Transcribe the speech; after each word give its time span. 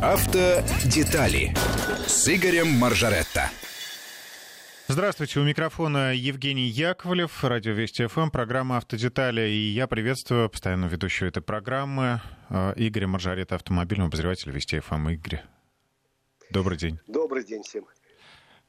Автодетали 0.00 1.52
с 2.06 2.28
Игорем 2.28 2.68
Маржаретто. 2.68 3.50
Здравствуйте, 4.86 5.40
у 5.40 5.42
микрофона 5.42 6.14
Евгений 6.14 6.68
Яковлев, 6.68 7.42
радио 7.42 7.72
Вести 7.72 8.06
ФМ, 8.06 8.30
программа 8.30 8.76
«Автодетали». 8.76 9.48
И 9.50 9.70
я 9.70 9.88
приветствую 9.88 10.48
постоянно 10.50 10.86
ведущую 10.86 11.30
этой 11.30 11.42
программы 11.42 12.20
э, 12.48 12.74
Игоря 12.76 13.08
Маржарета, 13.08 13.56
автомобильного 13.56 14.06
обозревателя 14.06 14.52
Вести 14.52 14.78
ФМ. 14.78 15.08
Игорь, 15.08 15.42
добрый 16.50 16.78
день. 16.78 17.00
Добрый 17.08 17.44
день 17.44 17.64
всем. 17.64 17.84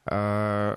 А, 0.06 0.76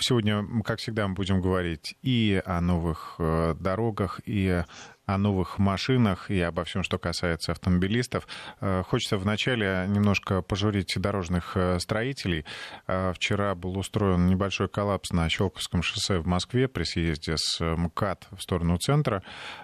сегодня, 0.00 0.44
как 0.64 0.80
всегда, 0.80 1.06
мы 1.06 1.14
будем 1.14 1.40
говорить 1.40 1.96
и 2.02 2.42
о 2.44 2.60
новых 2.60 3.14
э, 3.18 3.54
дорогах, 3.60 4.20
и 4.24 4.64
о 5.06 5.18
новых 5.18 5.58
машинах 5.58 6.30
и 6.30 6.40
обо 6.40 6.64
всем, 6.64 6.82
что 6.82 6.98
касается 6.98 7.52
автомобилистов. 7.52 8.26
Э, 8.60 8.82
хочется 8.86 9.16
вначале 9.18 9.86
немножко 9.88 10.42
пожурить 10.42 10.94
дорожных 10.96 11.56
э, 11.56 11.78
строителей. 11.78 12.44
Вчера 12.86 13.54
был 13.54 13.78
устроен 13.78 14.26
небольшой 14.26 14.68
коллапс 14.68 15.10
на 15.12 15.28
Щелковском 15.28 15.82
шоссе 15.82 16.18
в 16.18 16.26
Москве 16.26 16.68
при 16.68 16.84
съезде 16.84 17.36
с 17.36 17.60
МКАД 17.60 18.28
в 18.36 18.42
сторону 18.42 18.76
центра. 18.78 19.22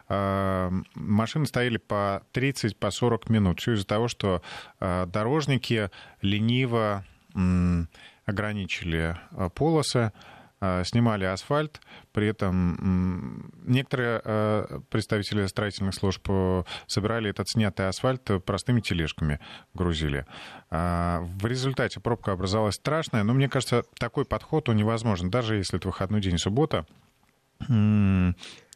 Машины 0.08 1.46
стояли 1.46 1.76
по 1.78 2.22
30-40 2.32 2.74
по 3.18 3.32
минут. 3.32 3.60
Все 3.60 3.74
из-за 3.74 3.86
того, 3.86 4.08
что 4.08 4.42
дорожники 4.80 5.90
лениво 6.22 7.04
ограничили 8.30 9.16
э, 9.32 9.50
полосы, 9.54 9.98
э, 9.98 10.10
снимали 10.84 11.24
асфальт, 11.24 11.80
при 12.12 12.26
этом 12.28 13.50
некоторые 13.64 14.20
э, 14.24 14.80
представители 14.90 15.46
строительных 15.46 15.94
служб 15.94 16.28
собирали 16.86 17.30
этот 17.30 17.48
снятый 17.48 17.88
асфальт 17.88 18.22
простыми 18.44 18.80
тележками, 18.80 19.40
грузили. 19.74 20.26
В 20.70 21.46
результате 21.46 22.00
пробка 22.00 22.32
образовалась 22.32 22.74
страшная, 22.74 23.22
но 23.22 23.32
мне 23.32 23.48
кажется, 23.48 23.84
такой 23.98 24.24
подход 24.24 24.68
он 24.68 24.76
невозможен, 24.76 25.30
даже 25.30 25.56
если 25.56 25.78
это 25.78 25.88
выходной 25.88 26.20
день 26.20 26.38
суббота 26.38 26.86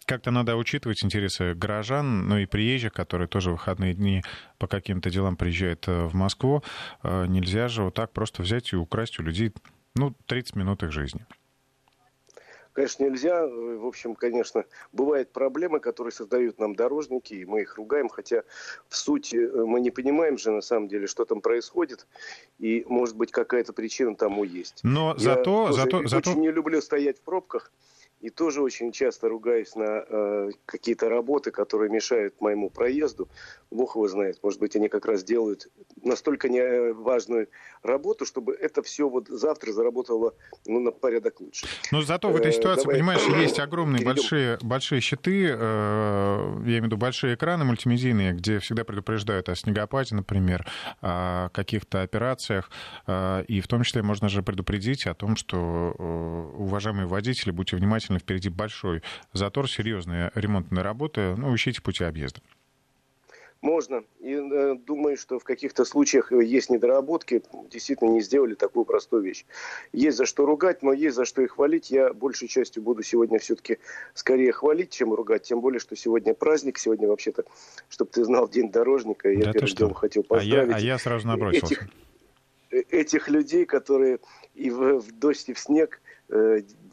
как-то 0.06 0.30
надо 0.30 0.56
учитывать 0.56 1.02
интересы 1.04 1.54
горожан, 1.54 2.28
ну 2.28 2.38
и 2.38 2.46
приезжих, 2.46 2.92
которые 2.92 3.28
тоже 3.28 3.50
в 3.50 3.54
выходные 3.54 3.94
дни 3.94 4.22
по 4.58 4.66
каким-то 4.66 5.10
делам 5.10 5.36
приезжают 5.36 5.86
э, 5.88 6.04
в 6.06 6.14
Москву. 6.14 6.62
Э, 7.02 7.26
нельзя 7.26 7.68
же 7.68 7.82
вот 7.84 7.94
так 7.94 8.12
просто 8.12 8.42
взять 8.42 8.72
и 8.72 8.76
украсть 8.76 9.18
у 9.18 9.22
людей, 9.22 9.52
ну, 9.94 10.14
30 10.26 10.56
минут 10.56 10.82
их 10.82 10.92
жизни. 10.92 11.24
Конечно, 12.74 13.04
нельзя. 13.04 13.46
В 13.46 13.86
общем, 13.86 14.16
конечно, 14.16 14.64
бывают 14.92 15.30
проблемы, 15.30 15.78
которые 15.78 16.12
создают 16.12 16.58
нам 16.58 16.74
дорожники, 16.74 17.32
и 17.32 17.44
мы 17.44 17.62
их 17.62 17.76
ругаем, 17.76 18.08
хотя 18.08 18.42
в 18.88 18.96
сути 18.96 19.36
э, 19.36 19.64
мы 19.64 19.80
не 19.80 19.92
понимаем 19.92 20.36
же 20.36 20.50
на 20.50 20.60
самом 20.60 20.88
деле, 20.88 21.06
что 21.06 21.24
там 21.24 21.40
происходит, 21.40 22.06
и, 22.58 22.84
может 22.88 23.16
быть, 23.16 23.30
какая-то 23.30 23.72
причина 23.72 24.16
тому 24.16 24.42
есть. 24.42 24.80
Но 24.82 25.14
зато... 25.16 25.68
Я 25.68 25.72
зато, 25.72 25.98
очень 25.98 26.08
зато... 26.08 26.34
не 26.34 26.50
люблю 26.50 26.82
стоять 26.82 27.18
в 27.18 27.22
пробках, 27.22 27.70
и 28.20 28.30
тоже 28.30 28.62
очень 28.62 28.92
часто 28.92 29.28
ругаюсь 29.28 29.74
на 29.74 30.04
э, 30.08 30.50
какие-то 30.66 31.08
работы, 31.08 31.50
которые 31.50 31.90
мешают 31.90 32.40
моему 32.40 32.70
проезду. 32.70 33.28
Бог 33.70 33.96
его 33.96 34.08
знает, 34.08 34.38
может 34.42 34.60
быть, 34.60 34.76
они 34.76 34.88
как 34.88 35.04
раз 35.04 35.24
делают 35.24 35.68
настолько 36.02 36.48
неважную 36.48 37.48
работу, 37.82 38.24
чтобы 38.24 38.54
это 38.54 38.82
все 38.82 39.08
вот 39.08 39.28
завтра 39.28 39.72
заработало 39.72 40.34
ну, 40.66 40.80
на 40.80 40.90
порядок 40.90 41.40
лучше. 41.40 41.66
Но 41.92 42.02
зато 42.02 42.30
в 42.30 42.36
этой 42.36 42.50
э, 42.50 42.52
ситуации, 42.52 42.84
Давай 42.84 42.96
понимаешь, 42.96 43.22
есть 43.42 43.58
огромные 43.58 44.04
большие, 44.04 44.58
большие 44.62 45.00
щиты, 45.00 45.48
э, 45.50 45.56
я 45.56 46.62
имею 46.62 46.82
в 46.82 46.86
виду 46.86 46.96
большие 46.96 47.34
экраны 47.34 47.64
мультимедийные, 47.64 48.32
где 48.32 48.58
всегда 48.58 48.84
предупреждают 48.84 49.48
о 49.48 49.54
снегопаде, 49.54 50.14
например, 50.14 50.66
о 51.02 51.50
каких-то 51.50 52.02
операциях, 52.02 52.70
э, 53.06 53.44
и 53.48 53.60
в 53.60 53.68
том 53.68 53.82
числе 53.82 54.02
можно 54.02 54.28
же 54.28 54.42
предупредить 54.42 55.06
о 55.06 55.14
том, 55.14 55.36
что, 55.36 55.94
э, 55.98 56.56
уважаемые 56.58 57.06
водители, 57.06 57.50
будьте 57.50 57.76
внимательны 57.76 58.13
действительно 58.14 58.18
впереди 58.18 58.48
большой 58.48 59.02
затор, 59.32 59.68
серьезные 59.68 60.30
ремонтные 60.34 60.82
работы, 60.82 61.34
ну, 61.36 61.54
ищите 61.54 61.82
пути 61.82 62.04
объезда. 62.04 62.40
Можно. 63.60 64.04
И 64.20 64.34
э, 64.34 64.74
думаю, 64.74 65.16
что 65.16 65.38
в 65.38 65.44
каких-то 65.44 65.86
случаях 65.86 66.32
есть 66.32 66.68
недоработки. 66.68 67.42
Действительно 67.70 68.10
не 68.10 68.20
сделали 68.20 68.54
такую 68.54 68.84
простую 68.84 69.22
вещь. 69.22 69.46
Есть 69.90 70.18
за 70.18 70.26
что 70.26 70.44
ругать, 70.44 70.82
но 70.82 70.92
есть 70.92 71.16
за 71.16 71.24
что 71.24 71.40
и 71.40 71.46
хвалить. 71.46 71.90
Я 71.90 72.12
большей 72.12 72.46
частью 72.46 72.82
буду 72.82 73.02
сегодня 73.02 73.38
все-таки 73.38 73.78
скорее 74.12 74.52
хвалить, 74.52 74.90
чем 74.90 75.14
ругать. 75.14 75.44
Тем 75.44 75.62
более, 75.62 75.80
что 75.80 75.96
сегодня 75.96 76.34
праздник. 76.34 76.76
Сегодня 76.76 77.08
вообще-то, 77.08 77.44
чтобы 77.88 78.10
ты 78.10 78.22
знал, 78.24 78.50
День 78.50 78.70
дорожника. 78.70 79.30
Я 79.30 79.46
да 79.46 79.52
первым 79.52 79.74
делом 79.74 79.94
хотел 79.94 80.24
поздравить. 80.24 80.68
А 80.68 80.70
я, 80.72 80.76
а 80.76 80.80
я 80.80 80.98
сразу 80.98 81.26
набросился. 81.26 81.74
Этих, 81.74 81.88
э, 82.70 82.80
этих 82.90 83.28
людей, 83.30 83.64
которые 83.64 84.18
и 84.54 84.68
в, 84.68 84.98
в 84.98 85.10
дождь, 85.12 85.48
и 85.48 85.54
в 85.54 85.58
снег 85.58 86.02
Э, 86.03 86.03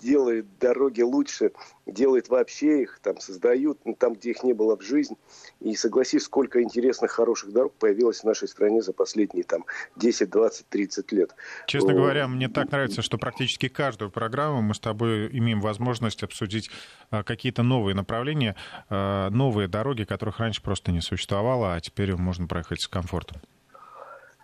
делает 0.01 0.57
дороги 0.59 1.01
лучше, 1.01 1.51
делает 1.85 2.29
вообще 2.29 2.83
их, 2.83 2.99
там 3.01 3.19
создают, 3.19 3.79
ну, 3.85 3.95
там, 3.95 4.13
где 4.13 4.31
их 4.31 4.43
не 4.43 4.53
было 4.53 4.75
в 4.75 4.81
жизнь. 4.81 5.15
И 5.59 5.75
согласись, 5.75 6.23
сколько 6.23 6.61
интересных, 6.61 7.11
хороших 7.11 7.51
дорог 7.51 7.73
появилось 7.75 8.21
в 8.21 8.23
нашей 8.23 8.47
стране 8.47 8.81
за 8.81 8.93
последние 8.93 9.43
там 9.43 9.65
10, 9.95 10.29
20, 10.29 10.67
30 10.67 11.11
лет. 11.11 11.35
Честно 11.67 11.93
говоря, 11.93 12.27
мне 12.27 12.49
так 12.49 12.71
нравится, 12.71 13.01
что 13.01 13.17
практически 13.17 13.67
каждую 13.67 14.11
программу 14.11 14.61
мы 14.61 14.73
с 14.73 14.79
тобой 14.79 15.27
имеем 15.37 15.61
возможность 15.61 16.23
обсудить 16.23 16.69
а, 17.09 17.23
какие-то 17.23 17.63
новые 17.63 17.95
направления, 17.95 18.55
а, 18.89 19.29
новые 19.29 19.67
дороги, 19.67 20.03
которых 20.03 20.39
раньше 20.39 20.61
просто 20.61 20.91
не 20.91 21.01
существовало, 21.01 21.75
а 21.75 21.79
теперь 21.79 22.15
можно 22.15 22.47
проехать 22.47 22.81
с 22.81 22.87
комфортом. 22.87 23.41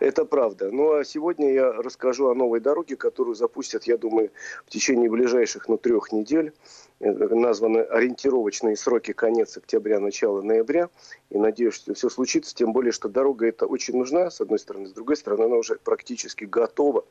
Это 0.00 0.24
правда. 0.24 0.70
Ну 0.70 0.92
а 0.92 1.04
сегодня 1.04 1.52
я 1.52 1.72
расскажу 1.72 2.28
о 2.28 2.34
новой 2.34 2.60
дороге, 2.60 2.96
которую 2.96 3.34
запустят, 3.34 3.84
я 3.84 3.96
думаю, 3.96 4.30
в 4.64 4.70
течение 4.70 5.10
ближайших 5.10 5.68
ну, 5.68 5.76
трех 5.76 6.12
недель. 6.12 6.52
Э, 7.00 7.10
названы 7.10 7.78
ориентировочные 7.78 8.76
сроки 8.76 9.12
конец 9.12 9.56
октября, 9.56 9.98
начало 9.98 10.40
ноября. 10.40 10.88
И 11.30 11.38
надеюсь, 11.38 11.74
что 11.74 11.94
все 11.94 12.08
случится. 12.10 12.54
Тем 12.54 12.72
более, 12.72 12.92
что 12.92 13.08
дорога 13.08 13.46
эта 13.46 13.66
очень 13.66 13.96
нужна, 13.96 14.30
с 14.30 14.40
одной 14.40 14.60
стороны. 14.60 14.86
С 14.86 14.92
другой 14.92 15.16
стороны, 15.16 15.44
она 15.44 15.56
уже 15.56 15.76
практически 15.76 16.44
готова. 16.44 17.04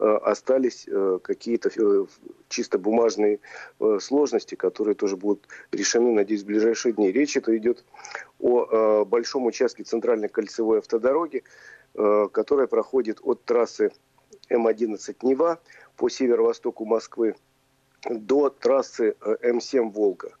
Э, 0.00 0.18
остались 0.22 0.86
э, 0.88 1.18
какие-то 1.22 1.70
чисто 2.48 2.78
бумажные 2.78 3.40
сложности, 4.00 4.54
которые 4.54 4.94
тоже 4.94 5.16
будут 5.16 5.48
решены, 5.72 6.12
надеюсь, 6.12 6.42
в 6.42 6.46
ближайшие 6.46 6.92
дни. 6.92 7.10
Речь 7.10 7.36
это 7.36 7.56
идет 7.56 7.84
о 8.38 9.04
большом 9.04 9.46
участке 9.46 9.82
центральной 9.82 10.28
кольцевой 10.28 10.78
автодороги, 10.78 11.42
которая 11.94 12.66
проходит 12.66 13.18
от 13.22 13.44
трассы 13.44 13.92
М11 14.50 15.16
Нева 15.22 15.60
по 15.96 16.08
северо-востоку 16.08 16.84
Москвы 16.84 17.36
до 18.10 18.50
трассы 18.50 19.16
э, 19.20 19.36
М7 19.50 19.90
Волга. 19.90 20.36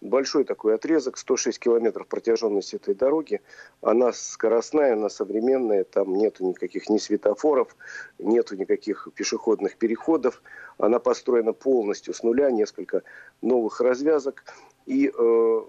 Большой 0.00 0.44
такой 0.44 0.74
отрезок, 0.74 1.18
106 1.18 1.58
километров 1.58 2.06
протяженности 2.06 2.76
этой 2.76 2.94
дороги. 2.94 3.40
Она 3.80 4.12
скоростная, 4.12 4.92
она 4.92 5.08
современная, 5.08 5.84
там 5.84 6.14
нету 6.14 6.44
никаких 6.46 6.88
ни 6.88 6.98
светофоров, 6.98 7.76
нету 8.18 8.56
никаких 8.56 9.08
пешеходных 9.14 9.76
переходов. 9.76 10.42
Она 10.78 11.00
построена 11.00 11.52
полностью 11.52 12.14
с 12.14 12.22
нуля, 12.22 12.50
несколько 12.50 13.02
новых 13.42 13.80
развязок. 13.80 14.44
И 14.86 15.12
э, 15.12 15.12
Э, 15.18 15.62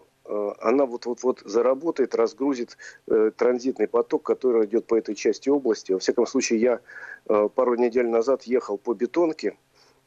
она 0.59 0.85
вот-вот-вот 0.85 1.41
заработает, 1.45 2.15
разгрузит 2.15 2.77
э, 3.07 3.31
транзитный 3.35 3.87
поток, 3.87 4.23
который 4.23 4.65
идет 4.65 4.85
по 4.85 4.95
этой 4.95 5.15
части 5.15 5.49
области. 5.49 5.91
Во 5.91 5.99
всяком 5.99 6.27
случае, 6.27 6.61
я 6.61 6.79
э, 7.27 7.49
пару 7.53 7.75
недель 7.75 8.07
назад 8.07 8.43
ехал 8.43 8.77
по 8.77 8.93
бетонке, 8.93 9.57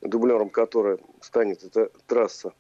дублером 0.01 0.51
которой 0.51 0.99
станет 1.21 1.65
эта 1.65 1.91
трасса, 2.07 2.53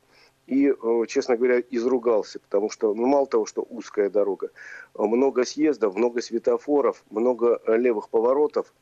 и, 0.46 0.68
э, 0.68 1.06
честно 1.06 1.36
говоря, 1.36 1.60
изругался, 1.70 2.40
потому 2.40 2.68
что, 2.68 2.94
ну, 2.94 3.06
мало 3.06 3.26
того, 3.26 3.46
что 3.46 3.62
узкая 3.62 4.10
дорога, 4.10 4.50
много 4.94 5.44
съездов, 5.44 5.94
много 5.94 6.20
светофоров, 6.20 7.04
много 7.10 7.60
левых 7.66 8.08
поворотов, 8.08 8.72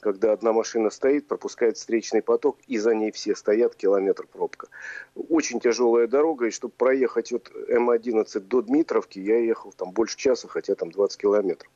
когда 0.00 0.32
одна 0.32 0.52
машина 0.52 0.90
стоит, 0.90 1.26
пропускает 1.26 1.76
встречный 1.76 2.22
поток, 2.22 2.58
и 2.66 2.78
за 2.78 2.94
ней 2.94 3.10
все 3.12 3.34
стоят, 3.34 3.74
километр 3.74 4.26
пробка. 4.26 4.68
Очень 5.14 5.60
тяжелая 5.60 6.06
дорога, 6.06 6.46
и 6.46 6.50
чтобы 6.50 6.74
проехать 6.76 7.32
от 7.32 7.50
М11 7.68 8.40
до 8.40 8.62
Дмитровки, 8.62 9.18
я 9.18 9.38
ехал 9.38 9.72
там 9.72 9.92
больше 9.92 10.16
часа, 10.16 10.48
хотя 10.48 10.74
там 10.74 10.90
20 10.90 11.20
километров. 11.20 11.70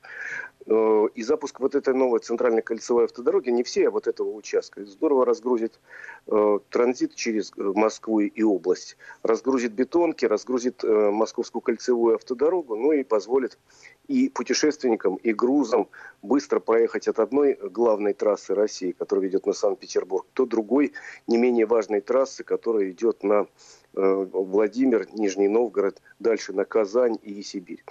Э, 0.70 1.08
и 1.17 1.22
запуск 1.25 1.58
вот 1.58 1.75
этой 1.75 1.94
новой 1.94 2.20
центральной 2.20 2.62
кольцевой 2.62 3.06
автодороги, 3.06 3.50
не 3.50 3.64
все, 3.64 3.88
а 3.88 3.90
вот 3.90 4.06
этого 4.06 4.31
участка, 4.31 4.84
здорово 4.87 5.26
разгрузит 5.26 5.81
э, 6.28 6.58
транзит 6.70 7.17
через 7.17 7.52
э, 7.56 7.72
Москву 7.75 8.20
и 8.20 8.43
область, 8.43 8.96
разгрузит 9.25 9.72
бетонки, 9.72 10.26
разгрузит 10.26 10.84
московскую 10.84 11.61
кольцевую 11.61 12.14
автодорогу, 12.14 12.76
ну 12.76 12.93
и 12.93 13.02
позволит 13.02 13.58
и 14.06 14.28
путешественникам, 14.28 15.17
и 15.17 15.32
грузам 15.32 15.88
быстро 16.22 16.61
проехать 16.61 17.08
от 17.08 17.19
одной 17.19 17.55
главной 17.55 18.12
трассы 18.12 18.55
России, 18.55 18.93
которая 18.93 19.25
ведет 19.25 19.46
на 19.46 19.52
Санкт-Петербург, 19.52 20.26
до 20.37 20.46
другой, 20.46 20.93
не 21.26 21.37
менее 21.37 21.66
важной 21.66 22.00
трассы, 22.00 22.44
которая 22.44 22.90
идет 22.90 23.25
на 23.25 23.46
Владимир, 23.93 25.08
Нижний 25.14 25.49
Новгород, 25.49 26.00
дальше 26.20 26.52
на 26.52 26.64
Казань 26.64 27.19
и 27.23 27.43
Сибирь. 27.43 27.82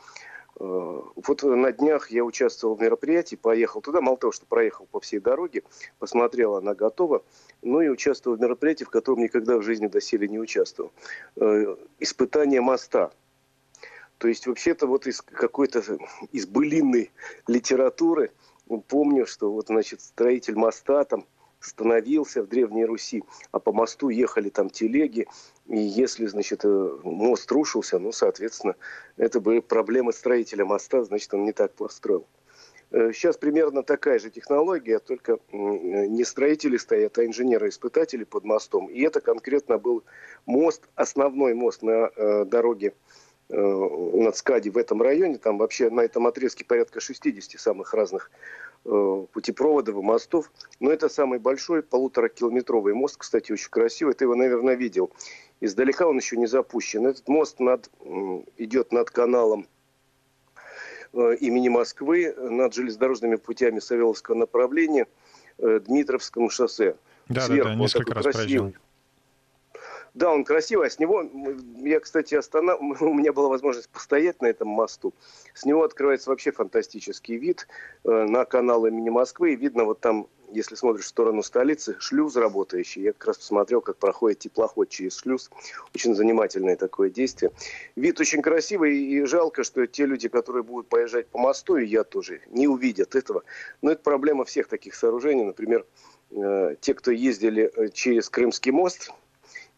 Э, 0.59 1.01
вот 1.15 1.43
на 1.43 1.71
днях 1.71 2.11
я 2.11 2.23
участвовал 2.23 2.75
в 2.75 2.81
мероприятии, 2.81 3.35
поехал 3.35 3.81
туда, 3.81 4.01
мало 4.01 4.17
того, 4.17 4.31
что 4.31 4.45
проехал 4.45 4.87
по 4.91 4.99
всей 4.99 5.19
дороге, 5.19 5.63
посмотрел, 5.99 6.55
она 6.55 6.75
готова, 6.75 7.23
но 7.61 7.81
и 7.81 7.87
участвовал 7.87 8.37
в 8.37 8.41
мероприятии, 8.41 8.83
в 8.83 8.89
котором 8.89 9.21
никогда 9.21 9.57
в 9.57 9.63
жизни 9.63 9.87
доселе 9.87 10.27
не 10.27 10.39
участвовал. 10.39 10.91
Э, 11.37 11.75
испытание 11.99 12.61
моста. 12.61 13.11
То 14.17 14.27
есть 14.27 14.47
вообще-то 14.47 14.85
вот 14.85 15.07
из 15.07 15.21
какой-то, 15.21 15.81
из 16.33 16.45
былинной 16.45 17.11
литературы 17.47 18.31
помню, 18.87 19.25
что 19.25 19.51
вот, 19.51 19.67
значит, 19.67 20.01
строитель 20.01 20.55
моста 20.55 21.05
там 21.05 21.25
становился 21.59 22.41
в 22.41 22.47
Древней 22.47 22.85
Руси, 22.85 23.23
а 23.51 23.59
по 23.59 23.71
мосту 23.71 24.09
ехали 24.09 24.49
там 24.49 24.69
телеги, 24.69 25.27
и 25.67 25.79
если, 25.79 26.25
значит, 26.25 26.61
э, 26.63 26.97
мост 27.03 27.51
рушился, 27.51 27.99
ну, 27.99 28.11
соответственно, 28.11 28.75
это 29.17 29.39
были 29.39 29.59
проблемы 29.59 30.13
строителя 30.13 30.65
моста, 30.65 31.03
значит, 31.03 31.33
он 31.33 31.43
не 31.43 31.51
так 31.51 31.73
построил. 31.73 32.25
Э, 32.91 33.11
сейчас 33.13 33.37
примерно 33.37 33.83
такая 33.83 34.19
же 34.19 34.29
технология, 34.29 34.99
только 34.99 35.39
не 35.51 36.23
строители 36.23 36.77
стоят, 36.77 37.17
а 37.17 37.25
инженеры-испытатели 37.25 38.23
под 38.23 38.45
мостом. 38.45 38.87
И 38.87 39.01
это 39.01 39.21
конкретно 39.21 39.77
был 39.77 40.03
мост, 40.45 40.83
основной 40.95 41.53
мост 41.53 41.83
на 41.83 42.09
э, 42.15 42.45
дороге 42.45 42.93
э, 43.49 43.55
над 43.55 44.35
Скади 44.37 44.69
в 44.69 44.77
этом 44.77 45.01
районе. 45.01 45.37
Там 45.37 45.57
вообще 45.57 45.89
на 45.89 46.01
этом 46.01 46.25
отрезке 46.25 46.65
порядка 46.65 46.99
60 46.99 47.59
самых 47.59 47.93
разных 47.93 48.31
Э, 48.31 48.68
путепроводов 48.83 49.95
и 49.95 50.01
мостов. 50.01 50.51
Но 50.79 50.91
это 50.91 51.09
самый 51.09 51.39
большой 51.39 51.83
полуторакилометровый 51.83 52.93
мост, 52.93 53.17
кстати, 53.17 53.51
очень 53.51 53.69
красивый. 53.69 54.13
Ты 54.13 54.25
его, 54.25 54.35
наверное, 54.35 54.75
видел. 54.75 55.11
Издалека 55.61 56.07
он 56.07 56.17
еще 56.17 56.37
не 56.37 56.47
запущен. 56.47 57.05
Этот 57.05 57.27
мост 57.27 57.59
над, 57.59 57.89
идет 58.57 58.91
над 58.91 59.09
каналом 59.11 59.67
э, 61.13 61.35
имени 61.41 61.69
Москвы, 61.69 62.33
над 62.37 62.73
железнодорожными 62.73 63.35
путями 63.35 63.79
Савеловского 63.79 64.35
направления, 64.35 65.07
э, 65.57 65.81
Дмитровском 65.85 66.49
шоссе. 66.49 66.95
Да, 67.27 67.41
Сверху, 67.41 67.69
да, 67.69 67.75
да, 67.75 67.79
несколько 67.79 68.13
раз 68.13 68.23
красивый. 68.23 68.45
проезжал. 68.45 68.73
Да, 70.13 70.31
он 70.31 70.43
красивый, 70.43 70.87
а 70.87 70.89
с 70.89 70.99
него, 70.99 71.23
я, 71.77 71.99
кстати, 71.99 72.35
останов... 72.35 72.79
у 73.01 73.13
меня 73.13 73.31
была 73.33 73.49
возможность 73.49 73.89
постоять 73.89 74.41
на 74.41 74.47
этом 74.47 74.67
мосту. 74.67 75.13
С 75.53 75.65
него 75.65 75.83
открывается 75.83 76.29
вообще 76.29 76.51
фантастический 76.51 77.37
вид 77.37 77.67
э, 78.03 78.09
на 78.09 78.45
канал 78.45 78.85
имени 78.85 79.09
Москвы. 79.09 79.53
И 79.53 79.55
видно 79.55 79.83
вот 79.85 79.99
там, 79.99 80.27
если 80.51 80.75
смотришь 80.75 81.05
в 81.05 81.09
сторону 81.09 81.43
столицы, 81.43 81.95
шлюз 81.99 82.35
работающий. 82.35 83.03
Я 83.03 83.13
как 83.13 83.27
раз 83.27 83.37
посмотрел, 83.37 83.81
как 83.81 83.97
проходит 83.97 84.39
теплоход 84.39 84.89
через 84.89 85.17
шлюз. 85.19 85.51
Очень 85.93 86.15
занимательное 86.15 86.75
такое 86.75 87.09
действие. 87.09 87.51
Вид 87.95 88.19
очень 88.19 88.41
красивый, 88.41 88.97
и 88.97 89.23
жалко, 89.25 89.63
что 89.63 89.85
те 89.85 90.05
люди, 90.05 90.27
которые 90.27 90.63
будут 90.63 90.87
поезжать 90.87 91.27
по 91.27 91.37
мосту, 91.37 91.77
и 91.77 91.85
я 91.85 92.03
тоже, 92.03 92.41
не 92.47 92.67
увидят 92.67 93.15
этого. 93.15 93.43
Но 93.81 93.91
это 93.91 94.01
проблема 94.01 94.43
всех 94.45 94.67
таких 94.67 94.95
сооружений. 94.95 95.43
Например, 95.43 95.85
э, 96.31 96.75
те, 96.81 96.95
кто 96.95 97.11
ездили 97.11 97.71
э, 97.75 97.89
через 97.89 98.29
Крымский 98.29 98.71
мост– 98.71 99.11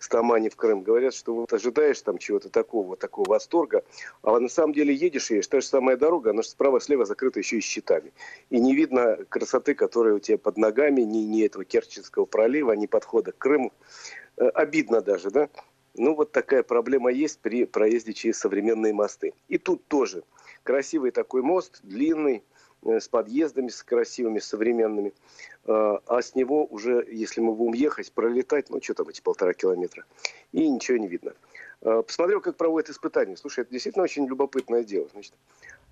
с 0.01 0.07
Тамани 0.07 0.49
в 0.49 0.55
Крым, 0.55 0.81
говорят, 0.81 1.13
что 1.13 1.35
вот 1.35 1.53
ожидаешь 1.53 2.01
там 2.01 2.17
чего-то 2.17 2.49
такого, 2.49 2.97
такого 2.97 3.29
восторга, 3.29 3.83
а 4.23 4.39
на 4.39 4.49
самом 4.49 4.73
деле 4.73 4.95
едешь 4.95 5.29
и 5.29 5.35
едешь, 5.35 5.47
та 5.47 5.61
же 5.61 5.67
самая 5.67 5.95
дорога, 5.95 6.31
она 6.31 6.41
же 6.41 6.49
справа-слева 6.49 7.05
закрыта 7.05 7.39
еще 7.39 7.59
и 7.59 7.61
щитами. 7.61 8.11
И 8.49 8.59
не 8.59 8.75
видно 8.75 9.19
красоты, 9.29 9.75
которая 9.75 10.15
у 10.15 10.19
тебя 10.19 10.39
под 10.39 10.57
ногами, 10.57 11.01
ни, 11.01 11.19
ни 11.19 11.45
этого 11.45 11.63
Керченского 11.65 12.25
пролива, 12.25 12.71
ни 12.73 12.87
подхода 12.87 13.31
к 13.31 13.37
Крыму. 13.37 13.71
Э, 14.37 14.47
обидно 14.47 15.01
даже, 15.01 15.29
да? 15.29 15.49
Ну, 15.93 16.15
вот 16.15 16.31
такая 16.31 16.63
проблема 16.63 17.11
есть 17.11 17.39
при 17.39 17.65
проезде 17.65 18.13
через 18.13 18.39
современные 18.39 18.93
мосты. 18.93 19.33
И 19.49 19.59
тут 19.59 19.85
тоже 19.87 20.23
красивый 20.63 21.11
такой 21.11 21.43
мост, 21.43 21.79
длинный, 21.83 22.43
с 22.83 23.07
подъездами, 23.07 23.69
с 23.69 23.83
красивыми, 23.83 24.39
современными. 24.39 25.13
А, 25.65 26.01
а 26.07 26.21
с 26.21 26.35
него 26.35 26.65
уже, 26.65 27.05
если 27.09 27.41
мы 27.41 27.53
будем 27.53 27.73
ехать, 27.73 28.11
пролетать, 28.11 28.69
ну, 28.69 28.81
что 28.81 28.93
там 28.93 29.09
эти 29.09 29.21
полтора 29.21 29.53
километра, 29.53 30.05
и 30.51 30.67
ничего 30.67 30.97
не 30.97 31.07
видно. 31.07 31.33
А, 31.81 32.01
посмотрел, 32.01 32.41
как 32.41 32.57
проводят 32.57 32.89
испытания. 32.89 33.37
Слушай, 33.37 33.61
это 33.61 33.71
действительно 33.71 34.03
очень 34.03 34.25
любопытное 34.25 34.83
дело. 34.83 35.07
Значит, 35.13 35.33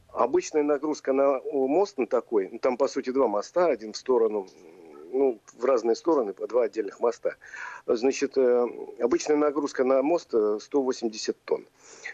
обычная 0.09 0.63
нагрузка 0.63 1.13
на 1.13 1.39
мост 1.51 1.97
на 1.97 2.07
такой, 2.07 2.49
ну, 2.51 2.59
там, 2.59 2.77
по 2.77 2.87
сути, 2.87 3.11
два 3.11 3.27
моста, 3.27 3.67
один 3.67 3.93
в 3.93 3.97
сторону 3.97 4.47
ну, 5.11 5.39
в 5.57 5.65
разные 5.65 5.95
стороны, 5.95 6.33
по 6.33 6.47
два 6.47 6.63
отдельных 6.63 6.99
моста. 6.99 7.35
Значит, 7.85 8.37
э, 8.37 8.67
обычная 8.99 9.37
нагрузка 9.37 9.83
на 9.83 10.01
мост 10.01 10.29
180 10.29 11.35
э, 11.35 11.39
тонн. 11.45 11.65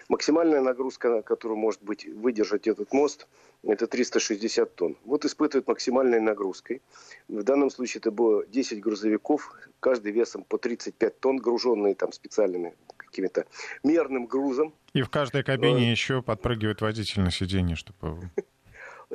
Максимальная 0.10 0.62
нагрузка, 0.62 1.22
которую 1.22 1.58
может 1.58 1.84
быть 1.84 2.06
выдержать 2.06 2.68
этот 2.68 2.94
мост, 2.94 3.28
это 3.64 3.88
360 3.88 4.76
тонн. 4.76 4.98
Вот 5.06 5.26
испытывают 5.26 5.68
максимальной 5.68 6.20
нагрузкой. 6.20 6.82
В 7.28 7.44
данном 7.44 7.70
случае 7.70 8.00
это 8.00 8.12
было 8.12 8.46
10 8.46 8.80
грузовиков, 8.80 9.52
каждый 9.80 10.12
весом 10.12 10.44
по 10.44 10.58
35 10.58 11.20
тонн, 11.20 11.38
груженные 11.38 11.96
там 11.96 12.12
специальными 12.12 12.76
какими-то 12.98 13.46
мерным 13.84 14.26
грузом. 14.26 14.74
И 14.94 15.02
в 15.02 15.10
каждой 15.10 15.44
кабине 15.44 15.90
еще 15.92 16.22
подпрыгивает 16.22 16.82
водитель 16.82 17.22
на 17.22 17.32
сиденье, 17.32 17.76
чтобы 17.76 18.30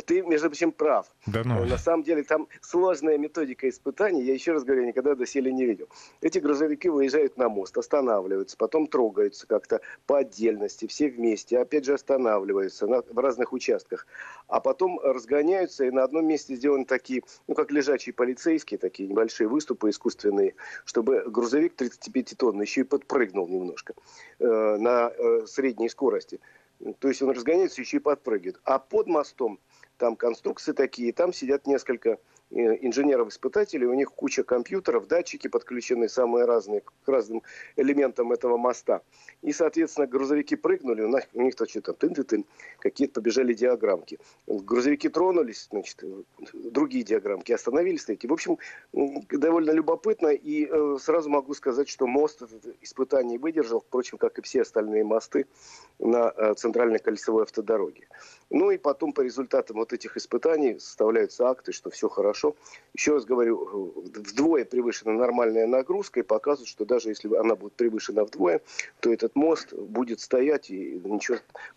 ты, 0.06 0.22
между 0.22 0.48
прочим, 0.48 0.72
прав. 0.72 1.06
Да 1.26 1.42
ну. 1.44 1.64
На 1.64 1.78
самом 1.78 2.02
деле 2.02 2.22
там 2.22 2.48
сложная 2.60 3.18
методика 3.18 3.68
испытаний. 3.68 4.22
Я 4.22 4.34
еще 4.34 4.52
раз 4.52 4.64
говорю, 4.64 4.82
я 4.82 4.88
никогда 4.88 5.14
доселе 5.14 5.52
не 5.52 5.64
видел. 5.64 5.88
Эти 6.20 6.38
грузовики 6.38 6.88
выезжают 6.88 7.36
на 7.36 7.48
мост, 7.48 7.76
останавливаются, 7.76 8.56
потом 8.56 8.86
трогаются 8.86 9.46
как-то 9.46 9.80
по 10.06 10.18
отдельности, 10.18 10.86
все 10.86 11.08
вместе. 11.08 11.58
Опять 11.58 11.84
же 11.84 11.94
останавливаются 11.94 12.86
на, 12.86 13.02
в 13.02 13.18
разных 13.18 13.52
участках. 13.52 14.06
А 14.48 14.60
потом 14.60 15.00
разгоняются, 15.00 15.84
и 15.84 15.90
на 15.90 16.04
одном 16.04 16.26
месте 16.26 16.54
сделаны 16.54 16.84
такие, 16.84 17.22
ну, 17.46 17.54
как 17.54 17.70
лежачие 17.70 18.12
полицейские, 18.12 18.78
такие 18.78 19.08
небольшие 19.08 19.48
выступы 19.48 19.90
искусственные, 19.90 20.54
чтобы 20.84 21.24
грузовик 21.26 21.74
35 21.74 22.34
тонн 22.36 22.60
еще 22.60 22.82
и 22.82 22.84
подпрыгнул 22.84 23.48
немножко 23.48 23.94
э, 24.38 24.76
на 24.78 25.10
э, 25.16 25.46
средней 25.46 25.88
скорости. 25.88 26.40
То 26.98 27.08
есть 27.08 27.20
он 27.22 27.30
разгоняется 27.30 27.80
еще 27.80 27.98
и 27.98 28.00
подпрыгивает. 28.00 28.60
А 28.64 28.78
под 28.78 29.06
мостом 29.06 29.60
там 30.00 30.16
конструкции 30.16 30.72
такие, 30.72 31.12
там 31.12 31.32
сидят 31.32 31.66
несколько 31.66 32.18
инженеров-испытателей, 32.50 33.86
у 33.86 33.94
них 33.94 34.12
куча 34.12 34.42
компьютеров, 34.42 35.06
датчики 35.06 35.48
подключены 35.48 36.08
самые 36.08 36.44
разные 36.44 36.80
к 36.80 36.92
разным 37.06 37.42
элементам 37.76 38.32
этого 38.32 38.56
моста. 38.56 39.02
И, 39.42 39.52
соответственно, 39.52 40.06
грузовики 40.06 40.56
прыгнули, 40.56 41.02
у 41.02 41.42
них 41.42 41.54
то 41.54 41.66
что-то 41.66 41.92
тын-тын-тын, 41.92 42.44
какие-то 42.80 43.20
побежали 43.20 43.54
диаграммки. 43.54 44.18
Грузовики 44.46 45.08
тронулись, 45.08 45.68
значит, 45.70 46.02
другие 46.52 47.04
диаграммки, 47.04 47.52
остановились 47.52 48.08
эти. 48.08 48.26
В 48.26 48.32
общем, 48.32 48.58
довольно 48.92 49.70
любопытно, 49.70 50.28
и 50.28 50.66
э, 50.66 50.96
сразу 51.00 51.30
могу 51.30 51.54
сказать, 51.54 51.88
что 51.88 52.06
мост 52.06 52.42
это 52.42 52.74
испытание 52.80 53.38
выдержал, 53.38 53.80
впрочем, 53.80 54.18
как 54.18 54.38
и 54.38 54.42
все 54.42 54.62
остальные 54.62 55.04
мосты 55.04 55.46
на 55.98 56.32
э, 56.36 56.54
центральной 56.54 56.98
кольцевой 56.98 57.44
автодороге. 57.44 58.08
Ну 58.50 58.70
и 58.70 58.78
потом 58.78 59.12
по 59.12 59.20
результатам 59.20 59.76
вот 59.76 59.92
этих 59.92 60.16
испытаний 60.16 60.78
составляются 60.78 61.48
акты, 61.48 61.72
что 61.72 61.90
все 61.90 62.08
хорошо. 62.08 62.39
Еще 62.94 63.14
раз 63.14 63.24
говорю, 63.24 63.92
вдвое 64.14 64.64
превышена 64.64 65.12
нормальная 65.12 65.66
нагрузка 65.66 66.20
и 66.20 66.22
показывают, 66.22 66.68
что 66.68 66.84
даже 66.84 67.08
если 67.08 67.34
она 67.36 67.54
будет 67.54 67.74
превышена 67.74 68.24
вдвое, 68.24 68.60
то 69.00 69.12
этот 69.12 69.36
мост 69.36 69.72
будет 69.72 70.20
стоять 70.20 70.70
и 70.70 71.00
ничего, 71.04 71.38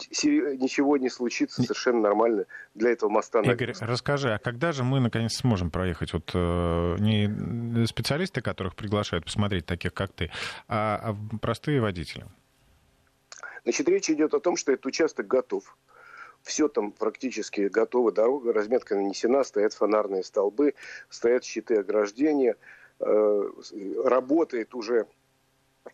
ничего 0.00 0.96
не 0.96 1.10
случится 1.10 1.62
совершенно 1.62 2.00
нормально 2.00 2.46
для 2.74 2.90
этого 2.90 3.10
моста. 3.10 3.40
Игорь, 3.40 3.68
нагрузка. 3.68 3.86
расскажи, 3.86 4.34
а 4.34 4.38
когда 4.38 4.72
же 4.72 4.82
мы 4.82 5.00
наконец 5.00 5.34
сможем 5.34 5.70
проехать? 5.70 6.12
Вот 6.12 6.30
э, 6.34 6.96
не 6.98 7.86
специалисты, 7.86 8.40
которых 8.40 8.74
приглашают 8.76 9.26
посмотреть, 9.26 9.66
таких 9.66 9.92
как 9.92 10.12
ты, 10.12 10.30
а, 10.68 11.00
а 11.02 11.38
простые 11.38 11.80
водители? 11.80 12.24
Значит, 13.64 13.88
речь 13.88 14.10
идет 14.10 14.34
о 14.34 14.40
том, 14.40 14.56
что 14.56 14.72
этот 14.72 14.86
участок 14.86 15.26
готов. 15.26 15.76
Все 16.44 16.68
там 16.68 16.92
практически 16.92 17.62
готово, 17.62 18.12
дорога, 18.12 18.52
разметка 18.52 18.94
нанесена, 18.94 19.44
стоят 19.44 19.72
фонарные 19.72 20.22
столбы, 20.22 20.74
стоят 21.08 21.42
щиты 21.42 21.76
ограждения, 21.76 22.56
э, 23.00 23.50
работает 24.04 24.74
уже 24.74 25.06